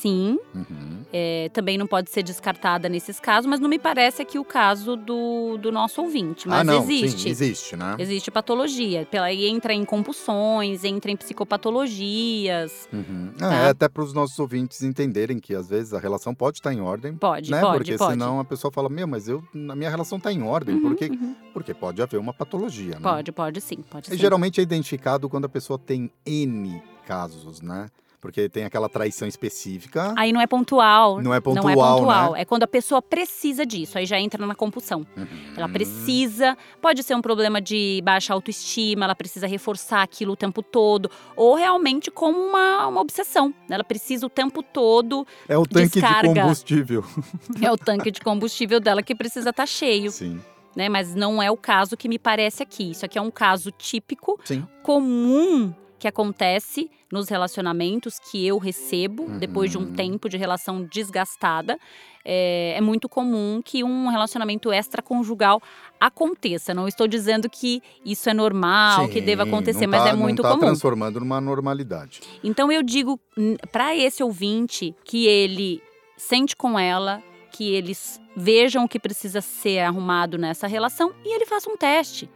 sim. 0.00 0.38
Uhum. 0.54 1.00
É, 1.12 1.50
também 1.52 1.76
não 1.76 1.86
pode 1.86 2.10
ser 2.10 2.22
descartada 2.22 2.88
nesses 2.88 3.18
casos, 3.20 3.46
mas 3.48 3.60
não 3.60 3.68
me 3.68 3.78
parece 3.78 4.22
aqui 4.22 4.38
o 4.38 4.44
caso 4.44 4.96
do, 4.96 5.58
do 5.58 5.70
nosso 5.72 6.00
ouvinte. 6.02 6.48
Mas 6.48 6.60
ah, 6.60 6.64
não, 6.64 6.82
existe. 6.82 7.22
sim, 7.22 7.28
existe, 7.30 7.76
né? 7.76 7.96
Existe 7.98 8.30
patologia. 8.30 9.06
Pela, 9.10 9.30
e 9.32 9.46
entra 9.46 9.72
em 9.72 9.84
compulsões, 9.84 10.84
entra 10.84 11.10
em 11.10 11.16
psicopatologias. 11.16 12.88
Uhum. 12.92 13.32
Tá. 13.36 13.52
É, 13.54 13.68
até 13.68 13.88
para 13.88 14.02
os 14.02 14.12
nossos 14.12 14.38
ouvintes 14.38 14.82
entenderem 14.82 15.38
que 15.38 15.54
às 15.54 15.68
vezes 15.68 15.92
a 15.92 15.98
relação 15.98 16.34
pode 16.34 16.58
estar 16.58 16.72
em 16.72 16.80
ordem, 16.80 17.14
Pode, 17.14 17.50
né? 17.50 17.60
pode, 17.60 17.78
Porque 17.78 17.96
pode. 17.96 18.12
senão 18.12 18.40
a 18.40 18.44
pessoa 18.44 18.72
fala, 18.72 18.88
meu, 18.88 19.06
mas 19.06 19.28
eu, 19.28 19.42
a 19.68 19.74
minha 19.76 19.90
relação 19.90 20.18
está 20.18 20.32
em 20.32 20.42
ordem, 20.42 20.76
Uhum, 20.76 20.82
porque, 20.82 21.06
uhum. 21.06 21.34
porque 21.52 21.74
pode 21.74 22.00
haver 22.00 22.18
uma 22.18 22.32
patologia, 22.32 22.94
né? 22.94 23.00
Pode, 23.02 23.32
pode 23.32 23.60
sim, 23.60 23.78
pode 23.90 24.08
E 24.08 24.12
sim. 24.12 24.16
geralmente 24.18 24.60
é 24.60 24.62
identificado 24.62 25.28
quando 25.28 25.44
a 25.46 25.48
pessoa 25.48 25.78
tem 25.78 26.10
N 26.24 26.80
casos, 27.06 27.60
né? 27.60 27.88
Porque 28.20 28.48
tem 28.50 28.64
aquela 28.64 28.88
traição 28.88 29.26
específica, 29.26 30.12
Aí 30.16 30.30
não 30.32 30.40
é 30.40 30.46
pontual. 30.46 31.22
não 31.22 31.32
é 31.32 31.40
pontual, 31.40 31.64
não 31.64 31.70
é 31.70 31.74
pontual. 31.74 32.32
né? 32.32 32.42
É 32.42 32.44
quando 32.44 32.64
a 32.64 32.66
pessoa 32.66 33.00
precisa 33.00 33.64
disso. 33.64 33.96
Aí 33.96 34.04
já 34.04 34.20
entra 34.20 34.46
na 34.46 34.54
compulsão. 34.54 35.06
Uhum. 35.16 35.26
Ela 35.56 35.68
precisa, 35.68 36.56
pode 36.82 37.02
ser 37.02 37.14
um 37.14 37.22
problema 37.22 37.60
de 37.62 38.02
baixa 38.04 38.34
autoestima, 38.34 39.04
ela 39.06 39.14
precisa 39.14 39.46
reforçar 39.46 40.02
aquilo 40.02 40.32
o 40.32 40.36
tempo 40.36 40.62
todo, 40.62 41.10
ou 41.34 41.54
realmente 41.54 42.10
como 42.10 42.38
uma, 42.38 42.86
uma 42.88 43.00
obsessão. 43.00 43.54
Ela 43.70 43.84
precisa 43.84 44.26
o 44.26 44.30
tempo 44.30 44.62
todo, 44.62 45.26
É 45.48 45.56
o 45.56 45.64
tanque 45.64 46.00
descarga. 46.00 46.28
de 46.34 46.40
combustível. 46.40 47.04
é 47.62 47.72
o 47.72 47.78
tanque 47.78 48.10
de 48.10 48.20
combustível 48.20 48.80
dela 48.80 49.02
que 49.02 49.14
precisa 49.14 49.48
estar 49.48 49.66
cheio, 49.66 50.10
Sim, 50.10 50.40
né? 50.76 50.88
Mas 50.90 51.14
não 51.14 51.42
é 51.42 51.50
o 51.50 51.56
caso 51.56 51.96
que 51.96 52.08
me 52.08 52.18
parece 52.18 52.62
aqui. 52.62 52.90
Isso 52.90 53.04
aqui 53.06 53.18
é 53.18 53.22
um 53.22 53.30
caso 53.30 53.70
típico, 53.70 54.38
sim. 54.44 54.66
comum 54.82 55.72
que 56.00 56.08
acontece 56.08 56.90
nos 57.12 57.28
relacionamentos 57.28 58.18
que 58.18 58.44
eu 58.44 58.58
recebo 58.58 59.24
Uhum. 59.24 59.38
depois 59.38 59.70
de 59.70 59.78
um 59.78 59.92
tempo 59.92 60.28
de 60.28 60.36
relação 60.36 60.82
desgastada. 60.82 61.78
É, 62.24 62.74
é 62.76 62.80
muito 62.80 63.08
comum 63.08 63.62
que 63.64 63.82
um 63.84 64.08
relacionamento 64.08 64.72
extraconjugal 64.72 65.62
aconteça. 65.98 66.74
Não 66.74 66.88
estou 66.88 67.06
dizendo 67.06 67.48
que 67.48 67.82
isso 68.04 68.28
é 68.28 68.34
normal, 68.34 69.08
que 69.08 69.20
Sim, 69.20 69.24
deva 69.26 69.42
acontecer, 69.44 69.86
não 69.86 69.92
mas 69.92 70.02
tá- 70.04 70.10
é 70.10 70.14
muito 70.14 70.42
tá 70.42 70.48
comum. 70.50 70.60
transformando 70.60 71.20
numa 71.20 71.40
normalidade. 71.40 72.20
Então 72.42 72.70
eu 72.72 72.82
digo 72.82 73.18
para 73.70 73.94
esse 73.96 74.22
ouvinte 74.22 74.94
que 75.04 75.26
ele 75.26 75.82
sente 76.16 76.56
com 76.56 76.78
ela, 76.78 77.22
que 77.52 77.72
eles 77.72 78.20
vejam 78.36 78.84
o 78.84 78.88
que 78.88 78.98
precisa 78.98 79.40
ser 79.40 79.80
arrumado 79.80 80.38
nessa 80.38 80.66
relação 80.66 81.12
e 81.24 81.34
ele 81.34 81.46
faça 81.46 81.70
um 81.70 81.76
teste. 81.76 82.28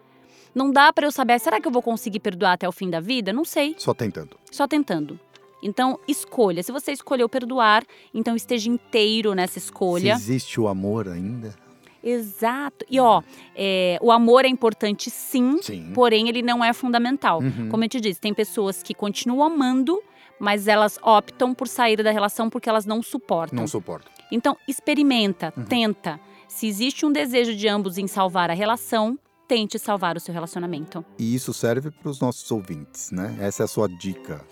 Não 0.55 0.71
dá 0.71 0.93
para 0.93 1.07
eu 1.07 1.11
saber, 1.13 1.39
será 1.41 1.61
que 1.61 1.67
eu 1.67 1.73
vou 1.73 1.83
conseguir 1.83 2.21
perdoar 2.21 2.53
até 2.53 2.69
o 2.69 2.73
fim 2.73 2.89
da 2.89 3.01
vida? 3.01 3.33
Não 3.33 3.45
sei, 3.45 3.75
Só 3.79 3.93
tentando. 3.93 4.37
só 4.51 4.67
tentando. 4.69 5.19
Então, 5.63 5.99
escolha. 6.07 6.63
Se 6.63 6.71
você 6.71 6.93
escolheu 6.93 7.29
perdoar, 7.29 7.85
então 8.13 8.37
esteja 8.37 8.69
inteiro 8.69 9.35
nessa 9.35 9.59
escolha. 9.59 10.15
Se 10.17 10.23
existe 10.33 10.61
o 10.61 10.69
amor 10.69 11.09
ainda? 11.09 11.55
Exato. 12.03 12.85
E 12.91 13.01
ó, 13.01 13.23
é, 13.57 13.99
o 14.03 14.13
amor 14.13 14.45
é 14.45 14.49
importante 14.49 15.09
sim, 15.11 15.59
Sim. 15.63 15.91
porém 15.95 16.29
ele 16.29 16.43
não 16.43 16.63
é 16.63 16.73
fundamental. 16.75 17.41
Uhum. 17.41 17.69
Como 17.71 17.83
eu 17.83 17.89
te 17.89 17.99
disse, 18.01 18.21
tem 18.21 18.35
pessoas 18.35 18.83
que 18.83 18.93
continuam 18.95 19.43
amando, 19.43 19.99
mas 20.39 20.69
elas 20.69 20.99
optam 21.03 21.55
por 21.55 21.67
sair 21.67 22.03
da 22.03 22.11
relação 22.11 22.51
porque 22.51 22.69
elas 22.69 22.85
não 22.85 23.03
suportam. 23.03 23.59
Não 23.59 23.67
suporto. 23.67 24.11
Então, 24.31 24.57
experimenta, 24.69 25.53
Uhum. 25.57 25.65
tenta. 25.65 26.21
Se 26.47 26.67
existe 26.67 27.07
um 27.07 27.11
desejo 27.11 27.55
de 27.55 27.67
ambos 27.67 27.97
em 27.97 28.07
salvar 28.07 28.51
a 28.51 28.55
relação, 28.55 29.19
tente 29.47 29.79
salvar 29.79 30.17
o 30.17 30.21
seu 30.21 30.33
relacionamento. 30.33 31.05
E 31.19 31.35
isso 31.35 31.53
serve 31.53 31.91
para 31.91 32.11
os 32.11 32.21
nossos 32.21 32.51
ouvintes, 32.51 33.11
né? 33.11 33.37
Essa 33.41 33.63
é 33.63 33.65
a 33.65 33.69
sua 33.69 33.89
dica. 33.89 34.45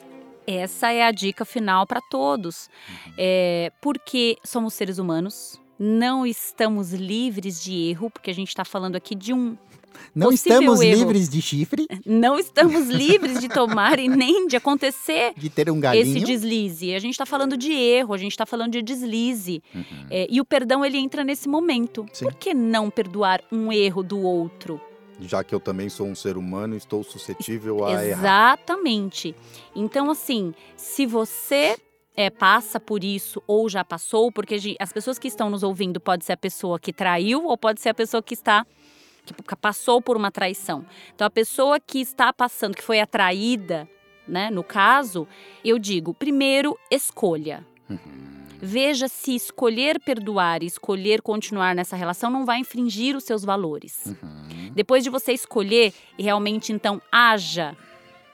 Essa 0.47 0.93
é 0.93 1.03
a 1.05 1.13
dica 1.13 1.45
final 1.45 1.87
para 1.87 2.01
todos. 2.01 2.69
Uhum. 3.07 3.13
É, 3.17 3.73
porque 3.81 4.37
somos 4.45 4.75
seres 4.75 4.99
humanos, 4.99 5.61
não 5.79 6.27
estamos 6.27 6.93
livres 6.93 7.63
de 7.63 7.91
erro, 7.91 8.11
porque 8.11 8.31
a 8.31 8.35
gente 8.35 8.49
está 8.49 8.65
falando 8.65 8.97
aqui 8.97 9.15
de 9.15 9.33
um. 9.33 9.57
Não 10.15 10.31
Possível 10.31 10.61
estamos 10.61 10.81
erro. 10.81 10.99
livres 10.99 11.29
de 11.29 11.41
chifre, 11.43 11.87
Não 12.05 12.39
estamos 12.39 12.89
livres 12.91 13.41
de 13.41 13.49
tomar 13.49 13.99
e 13.99 14.09
nem 14.09 14.47
de 14.47 14.57
acontecer 14.57 15.33
de 15.37 15.49
ter 15.49 15.71
um 15.71 15.77
esse 15.77 15.81
galinho. 15.81 16.27
deslize. 16.27 16.95
A 16.95 16.99
gente 16.99 17.13
está 17.13 17.25
falando 17.27 17.57
de 17.57 17.73
erro, 17.73 18.13
a 18.15 18.19
gente 18.19 18.33
está 18.33 18.45
falando 18.45 18.73
de 18.73 18.83
deslize. 18.83 19.63
Uhum. 19.75 19.85
É, 20.11 20.27
e 20.31 20.41
o 20.41 20.45
perdão 20.45 20.85
ele 20.85 20.99
entra 20.99 21.25
nesse 21.25 21.49
momento. 21.49 22.07
Sim. 22.13 22.27
Por 22.27 22.35
que 22.35 22.53
não 22.53 22.91
perdoar 22.91 23.43
um 23.51 23.73
erro 23.73 24.03
do 24.03 24.21
outro? 24.21 24.81
Já 25.21 25.45
que 25.45 25.55
eu 25.55 25.61
também 25.61 25.89
sou 25.89 26.07
um 26.07 26.15
ser 26.15 26.37
humano 26.37 26.75
e 26.75 26.79
estou 26.79 27.05
suscetível 27.05 27.85
a 27.85 27.93
errar. 28.05 28.19
Exatamente. 28.59 29.35
Então, 29.75 30.11
assim, 30.11 30.53
se 30.77 31.07
você 31.07 31.77
é, 32.17 32.29
passa 32.29 32.81
por 32.81 33.05
isso 33.05 33.43
ou 33.47 33.69
já 33.69 33.85
passou, 33.85 34.31
porque 34.33 34.57
as 34.79 34.93
pessoas 34.93 35.19
que 35.19 35.29
estão 35.29 35.49
nos 35.49 35.63
ouvindo 35.63 36.01
pode 36.01 36.25
ser 36.25 36.33
a 36.33 36.37
pessoa 36.37 36.79
que 36.79 36.93
traiu 36.93 37.45
ou 37.47 37.57
pode 37.57 37.81
ser 37.81 37.91
a 37.91 37.95
pessoa 37.95 38.23
que 38.23 38.35
está 38.35 38.67
que 39.25 39.57
passou 39.57 40.03
por 40.03 40.17
uma 40.17 40.31
traição. 40.31 40.85
Então, 41.15 41.27
a 41.27 41.31
pessoa 41.31 41.79
que 41.79 42.01
está 42.01 42.33
passando, 42.33 42.75
que 42.75 42.83
foi 42.83 43.01
atraída, 43.01 43.89
né, 44.27 44.51
no 44.51 44.65
caso, 44.65 45.27
eu 45.65 45.79
digo, 45.79 46.13
primeiro, 46.15 46.79
escolha. 46.91 47.67
Uhum. 47.89 47.99
Veja 48.61 49.09
se 49.09 49.35
escolher 49.35 49.99
perdoar 50.01 50.63
e 50.63 50.67
escolher 50.67 51.21
continuar 51.21 51.75
nessa 51.75 51.97
relação 51.97 52.31
não 52.31 52.45
vai 52.47 52.59
infringir 52.61 53.17
os 53.17 53.25
seus 53.25 53.45
valores. 53.45 54.07
Uhum. 54.07 54.71
Depois 54.73 55.03
de 55.03 55.11
você 55.11 55.33
escolher 55.33 55.93
realmente 56.17 56.73
então 56.73 57.03
haja, 57.11 57.77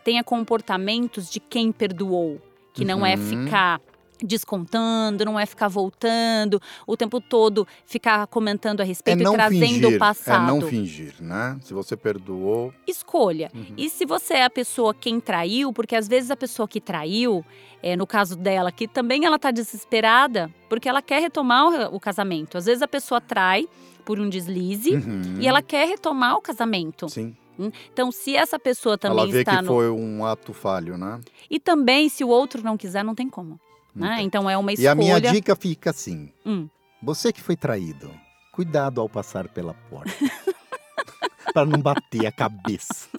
tenha 0.05 0.22
comportamentos 0.22 1.31
de 1.31 1.40
quem 1.40 1.72
perdoou, 1.72 2.40
que 2.74 2.85
não 2.85 3.05
é 3.07 3.16
Uhum. 3.16 3.44
ficar 3.44 3.81
descontando, 4.22 5.24
não 5.24 5.38
é 5.38 5.46
ficar 5.46 5.68
voltando 5.68 6.61
o 6.87 6.96
tempo 6.96 7.20
todo, 7.20 7.66
ficar 7.87 8.26
comentando 8.26 8.81
a 8.81 8.85
É 8.85 8.87
respeito 8.87 9.22
não 9.22 9.33
e 9.33 9.37
trazendo 9.37 9.61
fingir. 9.66 9.96
o 9.96 9.98
passado. 9.98 10.44
É 10.44 10.46
não 10.46 10.61
fingir, 10.61 11.14
né? 11.20 11.59
Se 11.62 11.72
você 11.74 11.96
perdoou. 11.96 12.72
Escolha. 12.87 13.50
Uhum. 13.54 13.74
E 13.76 13.88
se 13.90 14.04
você 14.04 14.35
é 14.35 14.44
a 14.44 14.50
pessoa 14.50 14.94
quem 14.94 15.20
traiu, 15.20 15.72
porque 15.72 15.94
às 15.96 16.09
vezes 16.09 16.31
a 16.31 16.37
pessoa 16.37 16.66
que 16.66 16.81
traiu, 16.81 17.44
é, 17.83 17.96
no 17.96 18.07
caso 18.07 18.37
dela, 18.37 18.72
que 18.72 18.88
também 18.88 19.24
ela 19.24 19.38
tá 19.38 19.50
desesperada, 19.50 20.50
porque 20.68 20.88
ela 20.88 21.02
quer 21.02 21.20
retomar 21.20 21.92
o, 21.94 22.00
casamento. 22.00 22.57
Às 22.59 22.66
vezes 22.66 22.83
a 22.83 22.88
pessoa 22.88 23.20
trai 23.20 23.66
por 24.04 24.18
um 24.18 24.28
deslize 24.28 24.90
Uhum. 24.94 25.37
e 25.40 25.46
ela 25.46 25.61
quer 25.62 25.87
retomar 25.87 26.37
o 26.37 26.40
casamento. 26.40 27.09
Sim. 27.09 27.37
Hum? 27.59 27.70
Então, 27.92 28.12
se 28.12 28.37
essa 28.37 28.57
pessoa 28.57 28.92
Ela 29.02 29.16
também 29.16 29.33
vê 29.33 29.40
está 29.40 29.57
que 29.57 29.62
no. 29.62 29.66
foi 29.68 29.90
um 29.90 30.24
ato 30.24 30.52
falho, 30.52 30.96
né? 30.96 31.20
E 31.50 31.59
também, 31.59 32.09
se 32.09 32.22
o 32.22 32.28
outro 32.28 32.62
não 32.62 32.76
quiser, 32.76 33.02
não 33.04 33.16
tem 33.16 33.28
como. 33.28 33.59
Né? 33.94 34.22
Então, 34.22 34.48
é 34.48 34.57
uma 34.57 34.70
E 34.70 34.74
escolha. 34.74 34.92
a 34.92 34.94
minha 34.94 35.20
dica 35.20 35.57
fica 35.57 35.90
assim: 35.90 36.33
Hum. 36.44 36.68
você 37.03 37.33
que 37.33 37.42
foi 37.42 37.57
traído, 37.57 38.11
cuidado 38.53 39.01
ao 39.01 39.09
passar 39.09 39.48
pela 39.48 39.74
porta. 39.74 40.12
para 41.53 41.66
não 41.66 41.81
bater 41.81 42.27
a 42.27 42.33
cabeça. 42.33 43.09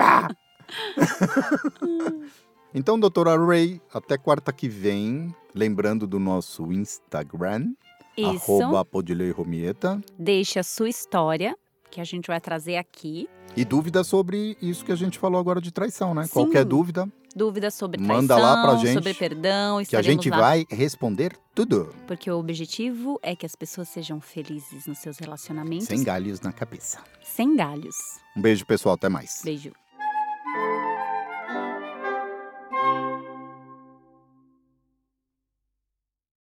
Então, 2.72 3.00
doutora 3.00 3.36
Ray, 3.36 3.82
até 3.92 4.16
quarta 4.16 4.54
que 4.54 4.70
vem, 4.70 5.34
lembrando 5.56 6.06
do 6.06 6.20
nosso 6.20 6.72
Instagram, 6.72 7.74
Isso. 8.16 8.62
arroba 8.62 8.88
Romieta. 9.36 10.00
Deixe 10.20 10.60
a 10.60 10.64
sua 10.64 10.88
história, 10.88 11.58
que 11.90 12.00
a 12.00 12.04
gente 12.04 12.28
vai 12.28 12.40
trazer 12.40 12.78
aqui. 12.78 13.28
E 13.58 13.66
dúvidas 13.66 14.06
sobre 14.06 14.56
isso 14.62 14.86
que 14.86 14.92
a 14.92 14.96
gente 14.96 15.18
falou 15.18 15.40
agora 15.40 15.60
de 15.60 15.72
traição, 15.72 16.14
né? 16.14 16.26
Sim. 16.26 16.34
Qualquer 16.34 16.64
dúvida, 16.64 17.12
Dúvidas 17.36 17.74
sobre 17.76 17.98
traição, 17.98 18.16
Manda 18.22 18.38
lá 18.38 18.62
pra 18.64 18.76
gente, 18.78 18.94
sobre 18.94 19.14
perdão, 19.14 19.84
que 19.86 19.96
a 19.96 20.02
gente 20.02 20.30
lá. 20.30 20.40
vai 20.40 20.66
responder 20.70 21.38
tudo. 21.54 21.94
Porque 22.08 22.30
o 22.30 22.38
objetivo 22.40 23.20
é 23.22 23.36
que 23.36 23.46
as 23.46 23.56
pessoas 23.56 23.88
sejam 23.90 24.20
felizes 24.20 24.86
nos 24.88 24.98
seus 24.98 25.18
relacionamentos 25.20 25.88
Sem 25.88 26.04
galhos 26.04 26.42
na 26.42 26.52
cabeça. 26.52 27.00
sem 27.24 27.56
galhos. 27.56 27.96
Um 28.36 28.42
beijo, 28.42 28.66
pessoal. 28.66 28.96
Até 28.96 29.10
mais. 29.10 29.42
Beijo. 29.44 29.72